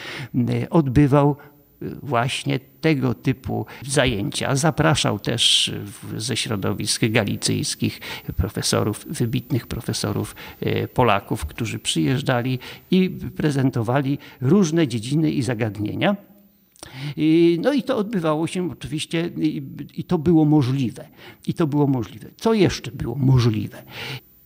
[0.69, 1.35] odbywał
[2.03, 4.55] właśnie tego typu zajęcia.
[4.55, 5.71] Zapraszał też
[6.17, 7.99] ze środowisk galicyjskich
[8.37, 10.35] profesorów, wybitnych profesorów
[10.93, 12.59] Polaków, którzy przyjeżdżali
[12.91, 16.15] i prezentowali różne dziedziny i zagadnienia.
[17.59, 19.29] No i to odbywało się oczywiście
[19.97, 21.07] i to było możliwe.
[21.47, 22.27] I to było możliwe.
[22.37, 23.83] Co jeszcze było możliwe?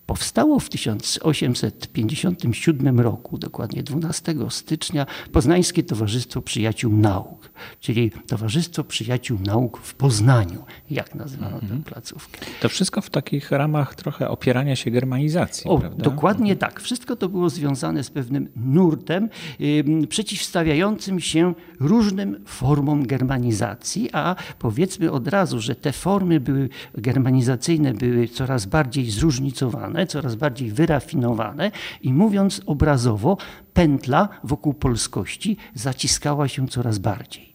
[0.05, 9.77] Powstało w 1857 roku, dokładnie 12 stycznia, Poznańskie Towarzystwo Przyjaciół Nauk, czyli Towarzystwo Przyjaciół Nauk
[9.77, 11.83] w Poznaniu, jak nazwano mhm.
[11.83, 12.39] tę placówkę.
[12.61, 16.03] To wszystko w takich ramach trochę opierania się germanizacji, o, prawda?
[16.03, 16.71] Dokładnie mhm.
[16.71, 16.81] tak.
[16.81, 25.11] Wszystko to było związane z pewnym nurtem yy, przeciwstawiającym się różnym formom germanizacji, a powiedzmy
[25.11, 32.13] od razu, że te formy były germanizacyjne były coraz bardziej zróżnicowane coraz bardziej wyrafinowane i
[32.13, 33.37] mówiąc obrazowo,
[33.73, 37.52] pętla wokół polskości zaciskała się coraz bardziej.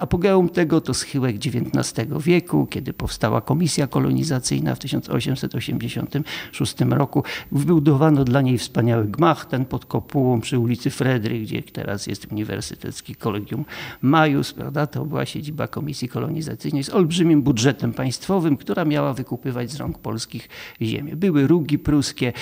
[0.00, 7.24] Apogeum tego to schyłek XIX wieku, kiedy powstała komisja kolonizacyjna w 1886 roku.
[7.52, 13.14] Wybudowano dla niej wspaniały gmach, ten pod kopułą przy ulicy Fredry, gdzie teraz jest Uniwersytecki
[13.14, 13.64] Kolegium
[14.02, 14.52] Majus.
[14.52, 14.86] Prawda?
[14.86, 20.48] To była siedziba komisji kolonizacyjnej z olbrzymim budżetem państwowym, która miała wykupywać z rąk polskich
[20.82, 21.16] ziemię.
[21.16, 22.32] Były rugi pruskie,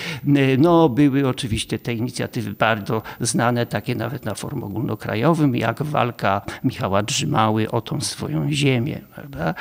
[0.58, 7.02] no były oczywiście te inicjatywy bardzo znane, takie nawet na forum ogólnokrajowym, jak walka Michała
[7.02, 9.54] Drzewa trzymały o tą swoją ziemię, prawda?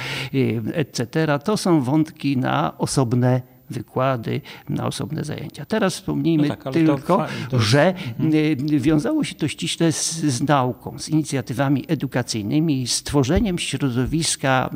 [0.73, 1.39] etc.
[1.43, 5.65] To są wątki na osobne wykłady, na osobne zajęcia.
[5.65, 7.59] Teraz wspomnijmy no tak, tylko, to...
[7.59, 8.33] że mhm.
[8.73, 14.69] Y, wiązało się to ściśle z, z, nauką, z inicjatywami edukacyjnymi, z tworzeniem środowiska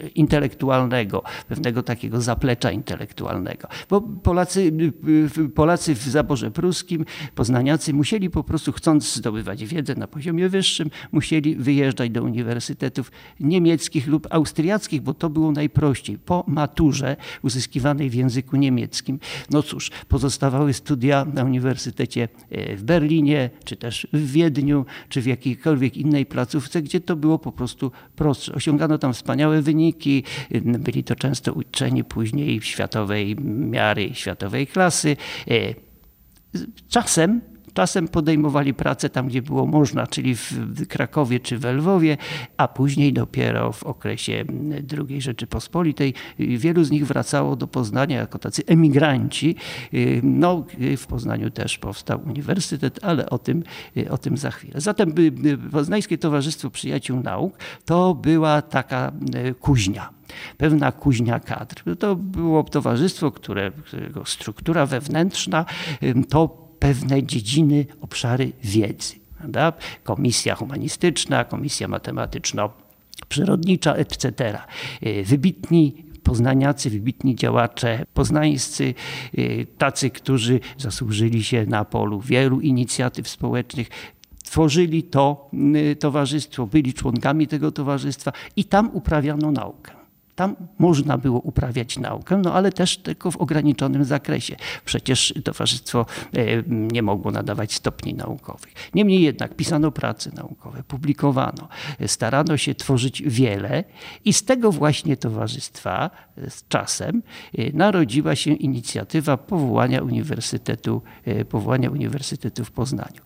[0.00, 3.68] y, intelektualnego, pewnego takiego zaplecza intelektualnego.
[3.90, 4.72] Bo Polacy,
[5.38, 7.04] y, Polacy w zaborze pruskim,
[7.34, 14.06] poznaniacy musieli po prostu, chcąc zdobywać wiedzę na poziomie wyższym, musieli wyjeżdżać do uniwersytetów niemieckich
[14.06, 16.18] lub austriackich, bo to było najprościej.
[16.18, 19.18] Po maturze uzyskali uzyskiwanej w języku niemieckim.
[19.50, 25.26] No cóż, pozostawały studia na Uniwersytecie e, w Berlinie, czy też w Wiedniu, czy w
[25.26, 28.54] jakiejkolwiek innej placówce, gdzie to było po prostu prostsze.
[28.54, 30.24] Osiągano tam wspaniałe wyniki,
[30.62, 33.36] byli to często uczeni później światowej
[33.70, 35.16] miary, światowej klasy.
[35.50, 35.74] E,
[36.88, 37.40] czasem
[37.72, 42.16] Czasem podejmowali pracę tam, gdzie było można, czyli w Krakowie czy w Lwowie,
[42.56, 44.44] a później dopiero w okresie
[45.08, 49.56] II Rzeczypospolitej wielu z nich wracało do Poznania jako tacy emigranci.
[50.22, 50.64] No,
[50.96, 53.62] w Poznaniu też powstał uniwersytet, ale o tym,
[54.10, 54.80] o tym za chwilę.
[54.80, 55.14] Zatem
[55.72, 59.12] Poznańskie Towarzystwo Przyjaciół Nauk to była taka
[59.60, 60.10] kuźnia
[60.58, 61.82] pewna kuźnia kadr.
[61.98, 65.64] To było towarzystwo, które, którego struktura wewnętrzna
[66.28, 69.14] to pewne dziedziny, obszary wiedzy.
[69.38, 69.72] Prawda?
[70.04, 74.58] Komisja humanistyczna, komisja matematyczno-przyrodnicza, etc.
[75.06, 78.94] Y, wybitni poznaniacy, wybitni działacze poznańscy,
[79.38, 83.88] y, tacy, którzy zasłużyli się na polu wielu inicjatyw społecznych,
[84.44, 85.50] tworzyli to
[85.92, 89.99] y, towarzystwo, byli członkami tego towarzystwa i tam uprawiano naukę.
[90.40, 94.56] Tam można było uprawiać naukę, no ale też tylko w ograniczonym zakresie.
[94.84, 98.72] Przecież towarzystwo e, nie mogło nadawać stopni naukowych.
[98.94, 101.68] Niemniej jednak pisano prace naukowe, publikowano,
[102.06, 103.84] starano się tworzyć wiele
[104.24, 107.22] i z tego właśnie towarzystwa e, z czasem
[107.58, 111.02] e, narodziła się inicjatywa powołania Uniwersytetu,
[111.48, 113.20] powołania Uniwersytetu w Poznaniu.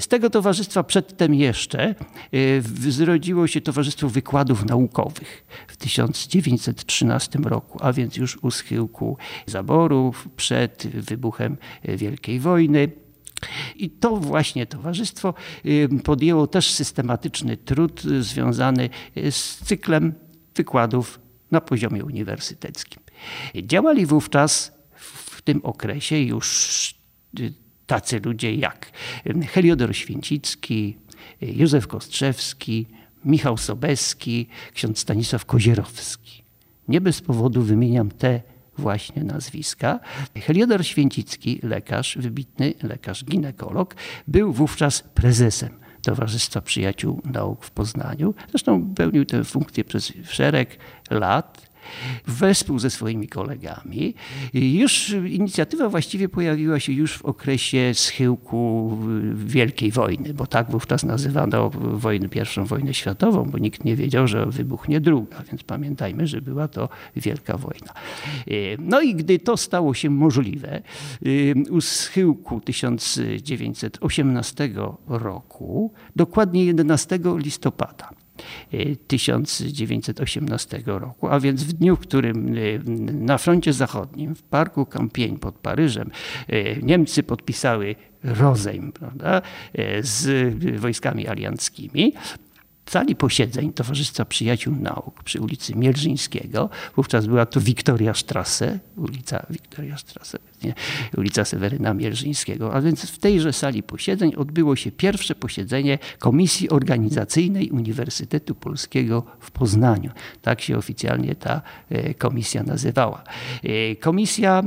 [0.00, 1.94] Z tego towarzystwa przedtem jeszcze
[2.88, 10.86] zrodziło się Towarzystwo Wykładów Naukowych w 1913 roku, a więc już u schyłku zaborów, przed
[10.86, 12.92] wybuchem Wielkiej Wojny.
[13.76, 15.34] I to właśnie towarzystwo
[16.04, 18.90] podjęło też systematyczny trud związany
[19.30, 20.14] z cyklem
[20.54, 23.02] wykładów na poziomie uniwersyteckim.
[23.62, 26.94] Działali wówczas w tym okresie już
[27.92, 28.90] tacy ludzie jak
[29.48, 30.96] Heliodor Święcicki,
[31.40, 32.86] Józef Kostrzewski,
[33.24, 36.44] Michał Sobeski, ksiądz Stanisław Kozierowski.
[36.88, 38.40] Nie bez powodu wymieniam te
[38.78, 40.00] właśnie nazwiska.
[40.36, 43.94] Heliodor Święcicki, lekarz, wybitny lekarz ginekolog,
[44.28, 45.70] był wówczas prezesem
[46.02, 48.34] Towarzystwa Przyjaciół Nauk w Poznaniu.
[48.50, 50.78] Zresztą pełnił tę funkcję przez szereg
[51.10, 51.71] lat
[52.26, 54.14] wespół ze swoimi kolegami.
[54.54, 58.98] Już inicjatywa właściwie pojawiła się już w okresie schyłku
[59.34, 64.46] Wielkiej Wojny, bo tak wówczas nazywano wojnę, pierwszą wojnę światową, bo nikt nie wiedział, że
[64.46, 67.92] wybuchnie druga, więc pamiętajmy, że była to Wielka Wojna.
[68.78, 70.82] No i gdy to stało się możliwe,
[71.70, 74.70] u schyłku 1918
[75.08, 78.10] roku, dokładnie 11 listopada,
[79.06, 82.60] 1918 roku, a więc w dniu, w którym e,
[83.12, 86.10] na froncie zachodnim, w parku Compiègne pod Paryżem,
[86.48, 89.42] e, Niemcy podpisały rozejm prawda,
[90.00, 92.14] z wojskami alianckimi,
[92.92, 96.70] sali posiedzeń Towarzystwa Przyjaciół Nauk przy ulicy Mielżyńskiego.
[96.96, 100.74] Wówczas była to Wiktoria Strasse, ulica Wiktoria Strasse, nie,
[101.16, 102.74] ulica Seweryna Mielżyńskiego.
[102.74, 109.50] A więc w tejże sali posiedzeń odbyło się pierwsze posiedzenie Komisji Organizacyjnej Uniwersytetu Polskiego w
[109.50, 110.10] Poznaniu.
[110.42, 113.24] Tak się oficjalnie ta e, komisja nazywała.
[113.62, 114.62] E, komisja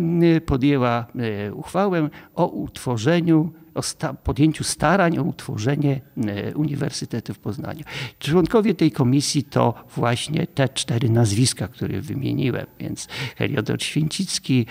[0.46, 7.84] podjęła e, uchwałę o utworzeniu o sta podjęciu starań o utworzenie e, Uniwersytetu w Poznaniu.
[8.20, 13.08] Członkowie tej komisji to właśnie te cztery nazwiska, które wymieniłem, więc
[13.38, 14.66] Heliodor Święcicki,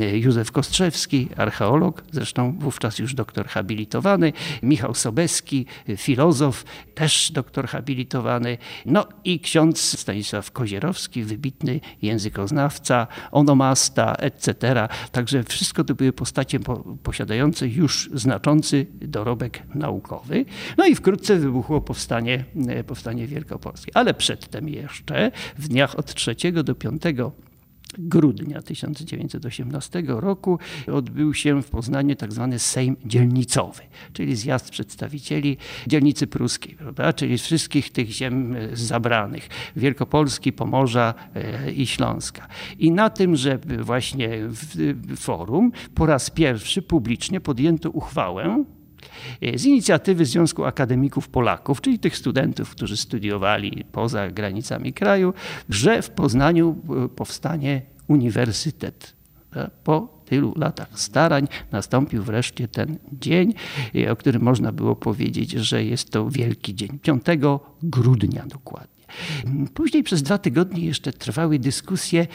[0.00, 5.66] e, Józef Kostrzewski, archeolog, zresztą wówczas już doktor habilitowany, Michał Sobeski,
[5.96, 6.64] filozof,
[6.94, 14.88] też doktor habilitowany, no i ksiądz Stanisław Kozierowski, wybitny językoznawca, onomasta, etc.
[15.12, 16.60] Także wszystko to były postacie
[17.02, 20.44] posiadające już znaczący dorobek naukowy.
[20.78, 23.92] No i wkrótce wybuchło powstanie, e, powstanie wielkopolskie.
[23.94, 27.02] Ale przedtem jeszcze w dniach od 3 do 5
[27.98, 30.58] grudnia 1918 roku
[30.92, 33.82] odbył się w Poznaniu tak zwany Sejm Dzielnicowy,
[34.12, 37.12] czyli zjazd przedstawicieli dzielnicy pruskiej, prawda?
[37.12, 42.48] czyli wszystkich tych ziem e, zabranych, Wielkopolski, Pomorza e, i Śląska.
[42.78, 44.30] I na tym, że właśnie
[45.16, 48.64] forum po raz pierwszy publicznie podjęto uchwałę,
[49.56, 55.34] z inicjatywy Związku Akademików Polaków, czyli tych studentów, którzy studiowali poza granicami kraju,
[55.68, 59.14] że w Poznaniu e, powstanie uniwersytet.
[59.56, 63.54] E, po tylu latach starań nastąpił wreszcie ten dzień,
[64.10, 66.98] o którym można było powiedzieć, że jest to wielki dzień.
[67.02, 67.22] 5
[67.82, 68.99] grudnia dokładnie.
[69.74, 72.26] Później przez dwa tygodnie jeszcze trwały dyskusje,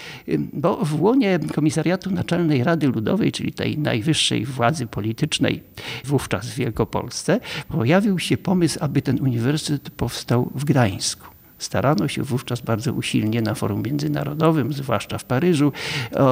[0.53, 5.63] bo w łonie Komisariatu Naczelnej Rady Ludowej, czyli tej najwyższej władzy politycznej
[6.05, 11.34] wówczas w Wielkopolsce, pojawił się pomysł, aby ten uniwersytet powstał w Gdańsku.
[11.57, 15.71] Starano się wówczas bardzo usilnie na forum międzynarodowym, zwłaszcza w Paryżu,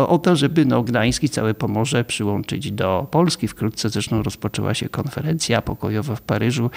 [0.08, 3.48] o to, żeby no, Gdańsk i całe Pomorze przyłączyć do Polski.
[3.48, 6.70] Wkrótce zresztą rozpoczęła się konferencja pokojowa w Paryżu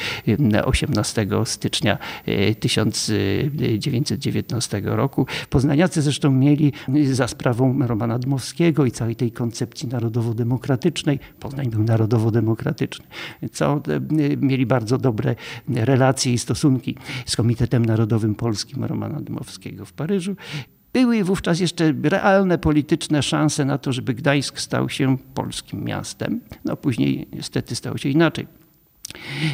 [0.64, 1.98] 18 stycznia
[2.60, 5.26] 1919 roku.
[5.50, 6.72] Poznaniacy zresztą mieli
[7.12, 13.04] za sprawą Romana Dmowskiego i całej tej koncepcji narodowo-demokratycznej, Poznań był narodowo-demokratyczny,
[13.52, 13.80] co
[14.40, 15.34] mieli bardzo dobre
[15.68, 20.36] relacje i stosunki z Komitetem Narodowym polskim Romana Dmowskiego w Paryżu.
[20.92, 26.40] Były wówczas jeszcze realne polityczne szanse na to, żeby Gdańsk stał się polskim miastem.
[26.64, 28.46] No później niestety stało się inaczej.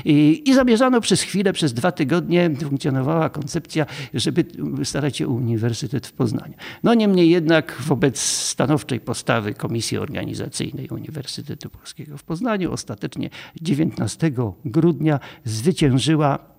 [0.05, 4.45] I, I, zamierzano przez chwilę, przez dwa tygodnie funkcjonowała koncepcja, żeby
[4.85, 6.55] starać się Uniwersytet w Poznaniu.
[6.83, 13.31] No niemniej jednak wobec stanowczej postawy Komisji Organizacyjnej Uniwersytetu Polskiego w Poznaniu ostatecznie
[13.63, 14.33] 19
[14.65, 16.52] grudnia zwyciężyła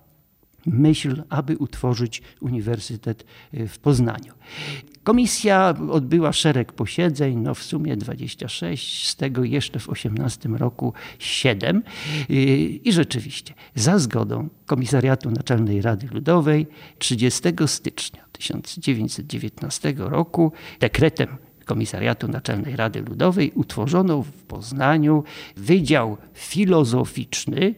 [0.66, 4.32] myśl, aby utworzyć uniwersytet y, w Poznaniu.
[5.04, 11.82] Komisja odbyła szereg posiedzeń, no w sumie 26, z tego jeszcze w 18 roku 7.
[12.30, 12.34] Y,
[12.84, 16.66] I rzeczywiście, za zgodą Komisariatu Naczelnej Rady Ludowej
[16.98, 21.28] 30 stycznia 1919 roku dekretem
[21.64, 25.24] Komisariatu Naczelnej Rady Ludowej utworzono w Poznaniu
[25.56, 27.74] Wydział Filozoficzny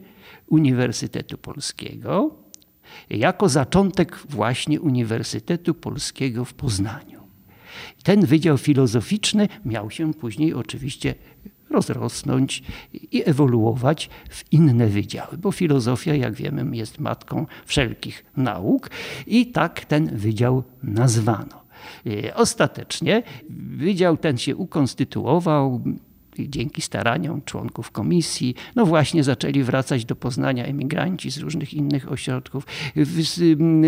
[0.47, 2.46] Uniwersytetu Polskiego
[3.11, 7.21] jako zaczątek właśnie Uniwersytetu Polskiego w Poznaniu.
[8.03, 11.15] Ten wydział filozoficzny miał się później oczywiście
[11.71, 18.91] rozrosnąć i ewoluować w inne wydziały, bo filozofia, jak wiemy, jest matką wszelkich nauk
[19.27, 21.67] i tak ten wydział nazwano.
[22.07, 23.23] E, ostatecznie
[23.77, 25.81] wydział ten się ukonstytuował
[26.39, 32.67] dzięki staraniom członków komisji, no właśnie zaczęli wracać do Poznania emigranci z różnych innych ośrodków.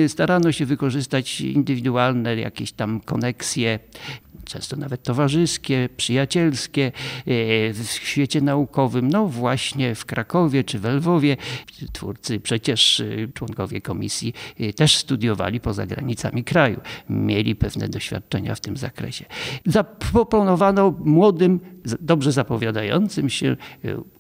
[0.09, 3.79] Starano się wykorzystać indywidualne jakieś tam koneksje
[4.49, 6.93] często nawet towarzyskie, przyjacielskie e,
[7.73, 11.37] w świecie naukowym, no właśnie w Krakowie czy w Lwowie.
[11.93, 18.61] Twórcy, przecież e, członkowie komisji e, też studiowali poza granicami kraju, mieli pewne doświadczenia w
[18.61, 19.25] tym zakresie.
[19.67, 21.61] Zaproponowano młodym,
[22.01, 23.57] dobrze zapowiadającym się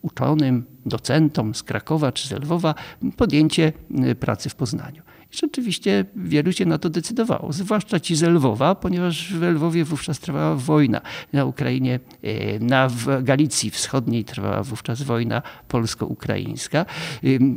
[0.02, 2.74] uczonym, docentom z Krakowa czy z Lwowa
[3.16, 3.72] podjęcie
[4.20, 5.02] pracy w Poznaniu.
[5.32, 10.20] I rzeczywiście wielu się na to decydowało, zwłaszcza ci z Lwowa, ponieważ w Lwowie wówczas
[10.20, 11.00] trwała wojna.
[11.32, 12.88] Na Ukrainie, e, na
[13.22, 16.86] Galicji Wschodniej trwała wówczas wojna polsko-ukraińska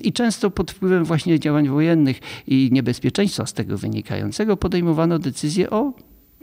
[0.02, 5.94] i często pod wpływem właśnie działań wojennych i niebezpieczeństwa z tego wynikającego podejmowano decyzję o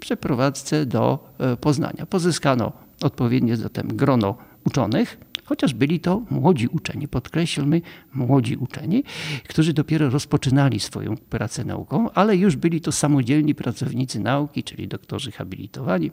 [0.01, 2.07] przeprowadzce do Poznania.
[2.07, 2.73] Pozyskano
[3.03, 4.37] odpowiednie zatem grono
[4.67, 5.19] uczonych,
[5.49, 7.81] chociaż byli to młodzi uczeni, podkreślmy,
[8.15, 9.05] młodzi uczeni,
[9.49, 15.33] którzy dopiero rozpoczynali swoją pracę naukową, ale już byli to samodzielni pracownicy nauki, czyli doktorzy
[15.33, 16.11] habilitowani.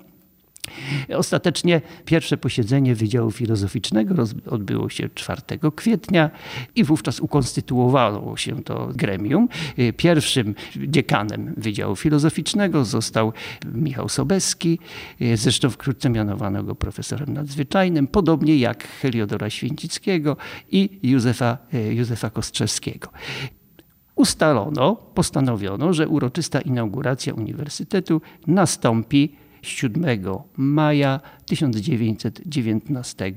[1.16, 4.16] Ostatecznie pierwsze posiedzenie Wydziału Filozoficznego
[4.50, 5.42] odbyło się 4
[5.76, 6.30] kwietnia
[6.76, 9.48] i wówczas ukonstytuowało się to gremium.
[9.98, 10.56] Pierwszym
[10.88, 13.34] dziekanem Wydziału Filozoficznego został
[13.74, 14.80] Michał Sobeski,
[15.36, 20.38] zresztą wkrótce mianowano go profesorem nadzwyczajnym, podobnie jak Heliodora Święcickiego
[20.72, 21.58] i Józefa,
[21.90, 23.10] Józefa Kostrzewskiego
[24.16, 29.36] ustalono, postanowiono, że uroczysta inauguracja uniwersytetu nastąpi
[29.66, 30.20] 7
[30.58, 33.34] maja 1919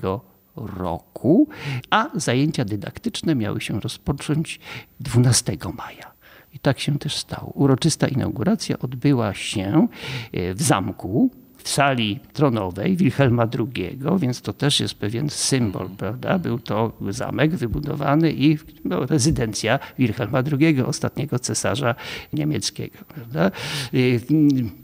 [0.56, 1.48] roku,
[1.90, 4.60] a zajęcia dydaktyczne miały się rozpocząć
[5.00, 6.12] 12 maja.
[6.54, 7.52] I tak się też stało.
[7.54, 9.88] Uroczysta inauguracja odbyła się
[10.32, 16.38] e, w zamku w sali tronowej Wilhelma II, więc to też jest pewien symbol, prawda?
[16.38, 21.94] Był to zamek wybudowany i no, rezydencja Wilhelma II, ostatniego cesarza
[22.32, 22.98] niemieckiego.
[23.08, 23.50] Prawda?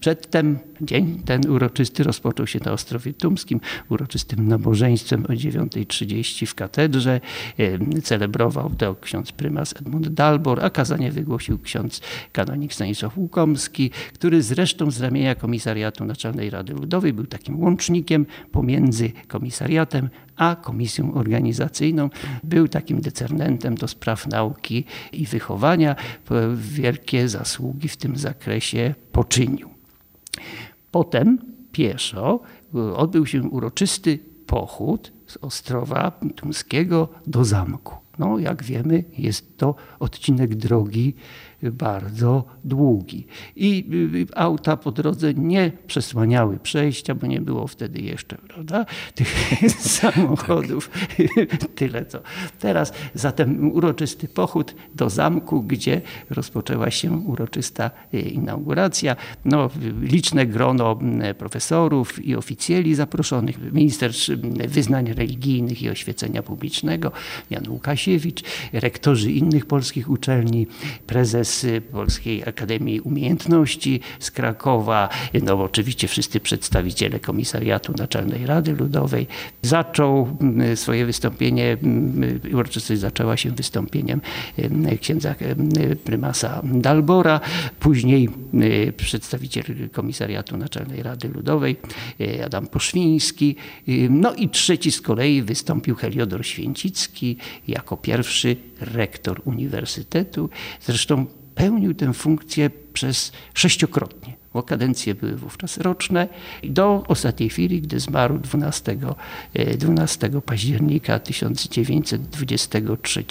[0.00, 7.20] Przedtem dzień ten uroczysty rozpoczął się na Ostrowie Tumskim, uroczystym nabożeństwem o 9.30 w katedrze.
[8.02, 12.00] Celebrował to ksiądz prymas Edmund Dalbor, a kazanie wygłosił ksiądz
[12.32, 19.12] kanonik Stanisław Łukomski, który zresztą z ramienia Komisariatu Naczelnej Rady Ludowej był takim łącznikiem pomiędzy
[19.28, 22.10] komisariatem a komisją organizacyjną.
[22.44, 25.96] Był takim decernentem do spraw nauki i wychowania.
[26.54, 29.70] Wielkie zasługi w tym zakresie poczynił.
[30.90, 31.38] Potem
[31.72, 32.40] pieszo
[32.96, 37.94] odbył się uroczysty pochód z Ostrowa Tumskiego do zamku.
[38.18, 41.14] No, jak wiemy, jest to odcinek drogi
[41.72, 43.26] bardzo długi.
[43.56, 43.84] I
[44.32, 49.28] y, auta po drodze nie przesłaniały przejścia, bo nie było wtedy jeszcze prawda, tych
[50.00, 50.90] samochodów.
[51.74, 52.18] Tyle co
[52.58, 52.92] teraz.
[53.14, 56.00] Zatem uroczysty pochód do zamku, gdzie
[56.30, 59.16] rozpoczęła się uroczysta y, inauguracja.
[59.44, 60.98] No, liczne grono
[61.38, 64.12] profesorów i oficjeli zaproszonych, minister
[64.68, 67.12] wyznań religijnych i oświecenia publicznego,
[67.50, 68.42] Jan Łukasiewicz,
[68.72, 70.66] rektorzy innych polskich uczelni,
[71.06, 71.53] prezes
[71.92, 75.08] Polskiej Akademii Umiejętności z Krakowa,
[75.42, 79.26] no oczywiście wszyscy przedstawiciele Komisariatu Naczelnej Rady Ludowej.
[79.62, 84.20] Zaczął mm, swoje wystąpienie, mm, uroczystość zaczęła się wystąpieniem
[84.58, 85.34] mm, księdza
[86.04, 87.40] prymasa Dalbora,
[87.80, 88.28] później
[88.96, 91.76] przedstawiciel Komisariatu Naczelnej Rady Ludowej
[92.46, 93.56] Adam Poszwiński,
[94.10, 97.36] no i trzeci z kolei wystąpił Heliodor Święcicki
[97.68, 100.50] jako pierwszy rektor uniwersytetu.
[100.80, 106.28] Zresztą pełnił tę funkcję przez sześciokrotnie bo kadencje były wówczas roczne
[106.64, 108.96] do ostatniej chwili, gdy zmarł 12,
[109.78, 113.24] 12 e, października 1923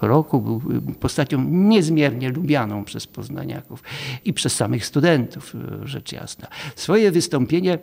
[0.00, 0.40] roku.
[0.40, 0.62] Był
[1.00, 3.82] postacią niezmiernie lubianą przez poznaniaków
[4.24, 5.58] i przez samych studentów, e,
[5.88, 6.48] rzecz jasna.
[6.76, 7.78] Swoje wystąpienie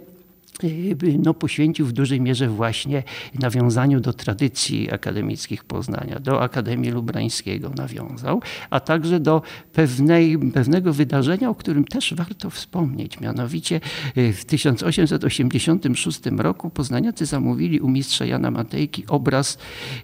[1.19, 3.03] no, poświęcił w dużej mierze właśnie
[3.39, 9.41] nawiązaniu do tradycji akademickich Poznania, do Akademii Lubrańskiego nawiązał, a także do
[9.73, 13.19] pewnej, pewnego wydarzenia, o którym też warto wspomnieć.
[13.19, 13.81] Mianowicie
[14.17, 19.57] y, w 1886 roku poznaniacy zamówili u mistrza Jana Matejki obraz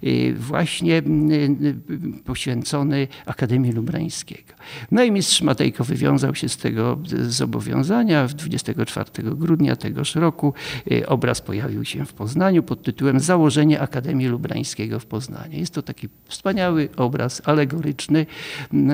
[0.04, 4.54] y, właśnie y, poświęcony Akademii Lubrańskiego.
[4.92, 10.54] No i mistrz Matejko wywiązał się z tego zobowiązania w 24 grudnia tegoż roku roku
[10.92, 15.60] y, obraz pojawił się w Poznaniu pod tytułem Założenie Akademii Lubrańskiego w Poznaniu.
[15.60, 18.26] Jest to taki wspaniały obraz alegoryczny,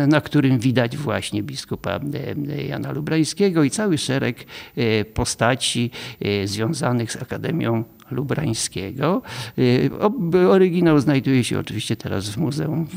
[0.07, 4.45] na którym widać właśnie biskupa y, Jana Lubrańskiego i cały szereg
[4.77, 5.91] y, postaci
[6.45, 7.83] związanych z Akademią
[8.13, 9.21] Lubrańskiego.
[9.57, 9.89] Y,
[10.49, 12.87] oryginał znajduje się oczywiście teraz w muzeum,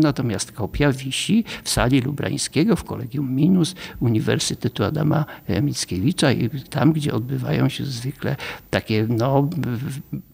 [0.00, 5.24] natomiast kopia wisi w sali Lubrańskiego w Kolegium Minus Uniwersytetu Adama
[5.62, 8.36] Mickiewicza i tam, gdzie odbywają się zwykle
[8.70, 9.48] takie no,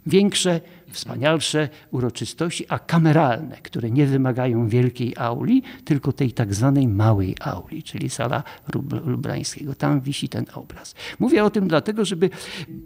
[0.06, 7.36] większe wspanialsze uroczystości, a kameralne, które nie wymagają wielkiej auli, tylko tej tak zwanej małej
[7.40, 8.42] auli, czyli sala
[9.04, 9.74] Lubrańskiego.
[9.74, 10.94] Tam wisi ten obraz.
[11.18, 12.30] Mówię o tym dlatego, żeby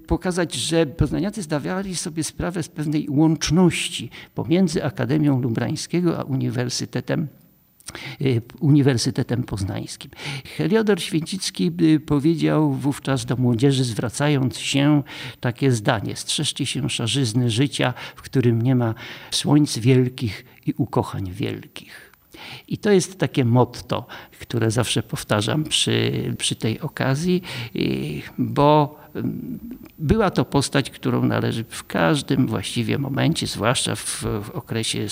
[0.07, 7.29] pokazać, że poznaniacy zdawali sobie sprawę z pewnej łączności pomiędzy Akademią Lubrańskiego a Uniwersytetem
[8.61, 10.11] Uniwersytetem Poznańskim.
[10.57, 15.03] Heliodor Święcicki y, powiedział wówczas do młodzieży, zwracając się
[15.41, 18.95] takie zdanie: Strzeżcie się szarzyzny życia, w którym nie ma
[19.30, 22.11] słońc wielkich i ukochań wielkich.
[22.68, 24.07] I to jest takie motto,
[24.41, 27.43] które zawsze powtarzam przy, przy tej okazji,
[27.76, 29.01] y, bo
[29.98, 35.06] była to postać, którą należy w każdym właściwie momencie, zwłaszcza w, w okresie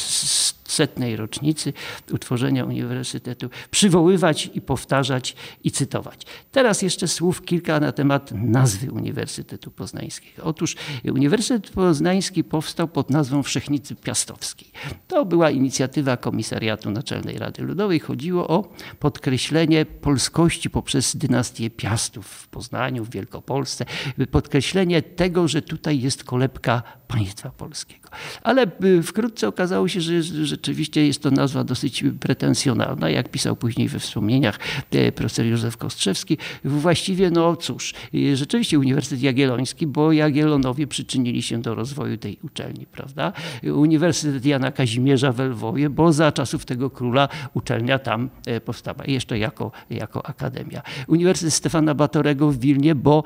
[0.69, 1.73] setnej rocznicy
[2.13, 6.27] utworzenia uniwersytetu, przywoływać i powtarzać i cytować.
[6.53, 10.45] Teraz jeszcze słów kilka na temat nazwy Uniwersytetu Poznańskiego.
[10.45, 14.71] Otóż Uniwersytet Poznański powstał pod nazwą Wszechnicy Piastowskiej.
[15.09, 18.01] To była inicjatywa Komisariatu Naczelnej Rady Ludowej.
[18.01, 23.85] Chodziło o podkreślenie polskości poprzez dynastię Piastów w Poznaniu, w Wielkopolsce,
[24.31, 28.09] podkreślenie tego, że tutaj jest kolebka państwa polskiego.
[28.43, 33.89] Ale y, wkrótce okazało się, że rzeczywiście jest to nazwa dosyć pretensjonalna, jak pisał później
[33.89, 34.59] we wspomnieniach
[34.91, 36.39] e, profesor Józef Kostrzewski.
[36.65, 42.87] Właściwie, no cóż, y, rzeczywiście Uniwersytet Jagielloński, bo Jagiellonowie przyczynili się do rozwoju tej uczelni,
[42.87, 43.33] prawda?
[43.63, 49.39] Uniwersytet Jana Kazimierza w Lwowie, bo za czasów tego króla uczelnia tam e, powstała, jeszcze
[49.39, 50.83] jako, jako akademia.
[51.07, 53.25] Uniwersytet Stefana Batorego w Wilnie, bo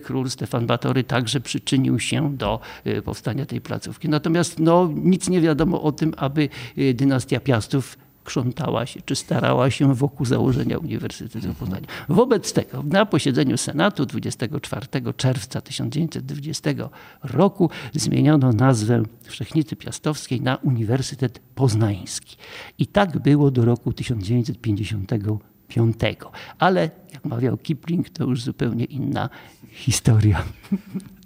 [0.00, 4.08] król Stefan Batory także przyczynił się do e, powstania tej placówki.
[4.08, 9.70] Natomiast no, nic nie wiadomo o tym, aby e, dynastia Piastów krzątała się, czy starała
[9.70, 11.86] się wokół założenia Uniwersytetu Poznania.
[12.08, 14.86] Wobec tego na posiedzeniu Senatu 24
[15.16, 16.70] czerwca 1920
[17.22, 22.36] roku zmieniono nazwę Wszechnicy Piastowskiej na Uniwersytet Poznański.
[22.78, 23.92] I tak było do roku
[25.68, 26.34] 1955.
[26.58, 29.28] Ale jak mawiał Kipling, to już zupełnie inna
[29.76, 30.44] historia.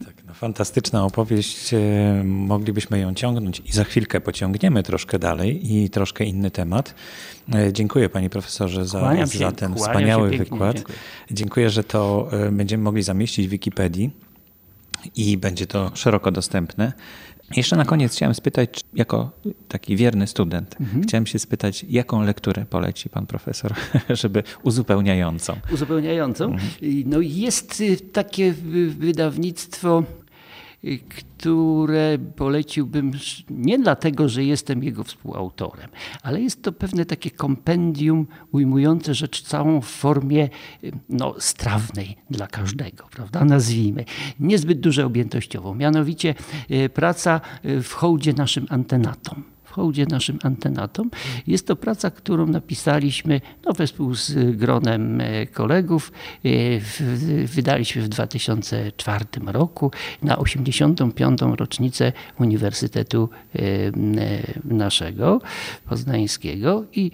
[0.04, 1.74] Tak, no, fantastyczna opowieść.
[1.74, 6.94] E, moglibyśmy ją ciągnąć i za chwilkę pociągniemy troszkę dalej i troszkę inny temat.
[7.54, 10.76] E, dziękuję panie profesorze za, się, za ten wspaniały wykład.
[10.76, 10.98] Dziękuję.
[11.30, 14.10] dziękuję, że to e, będziemy mogli zamieścić w Wikipedii
[15.16, 16.92] i będzie to szeroko dostępne.
[17.56, 19.30] Jeszcze na koniec chciałem spytać, jako
[19.68, 21.02] taki wierny student, mhm.
[21.02, 23.74] chciałem się spytać, jaką lekturę poleci pan profesor,
[24.10, 25.56] żeby uzupełniającą?
[25.72, 26.44] Uzupełniającą?
[26.44, 26.70] Mhm.
[27.06, 28.52] No jest y, takie
[28.98, 30.02] wydawnictwo
[31.08, 33.12] które poleciłbym
[33.50, 35.90] nie dlatego, że jestem jego współautorem,
[36.22, 40.48] ale jest to pewne takie kompendium ujmujące rzecz całą w formie
[41.08, 43.44] no, strawnej dla każdego, prawda?
[43.44, 44.04] Nazwijmy.
[44.40, 45.74] Niezbyt duże objętościowo.
[45.74, 46.34] Mianowicie
[46.70, 49.42] e, praca w hołdzie naszym antenatom
[49.80, 51.10] hołdzie naszym antenatom.
[51.46, 56.12] Jest to praca, którą napisaliśmy no, wespół z gronem e, kolegów.
[56.44, 56.48] E,
[57.46, 59.90] wydaliśmy w 2004 roku
[60.22, 61.40] na 85.
[61.56, 63.58] rocznicę Uniwersytetu e,
[64.64, 65.40] naszego
[65.88, 67.10] poznańskiego i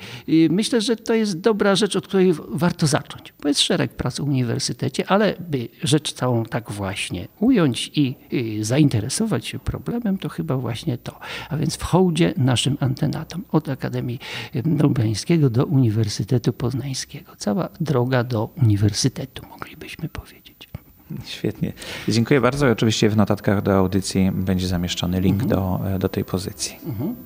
[0.50, 4.24] myślę, że to jest dobra rzecz, od której warto zacząć, bo jest szereg prac o
[4.24, 8.14] uniwersytecie, ale by rzecz całą tak właśnie ująć i
[8.60, 11.18] zainteresować się problemem, to chyba właśnie to.
[11.50, 14.18] A więc w hołdzie naszym antenatom od Akademii
[14.78, 17.32] Lubańskiego do Uniwersytetu Poznańskiego.
[17.36, 20.68] Cała droga do uniwersytetu, moglibyśmy powiedzieć.
[21.24, 21.72] Świetnie.
[22.08, 22.70] Dziękuję bardzo.
[22.70, 25.50] Oczywiście w notatkach do audycji będzie zamieszczony link mhm.
[25.50, 26.76] do, do tej pozycji.
[26.86, 27.16] Mhm.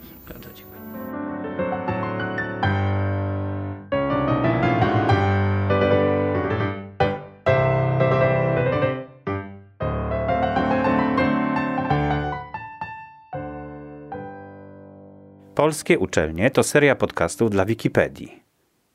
[15.60, 18.42] Polskie uczelnie to seria podcastów dla Wikipedii.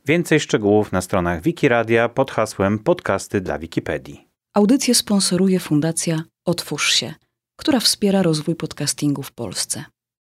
[0.05, 4.27] Więcej szczegółów na stronach Wikiradia pod hasłem Podcasty dla Wikipedii.
[4.53, 7.13] Audycję sponsoruje Fundacja Otwórz się,
[7.55, 9.85] która wspiera rozwój podcastingu w Polsce.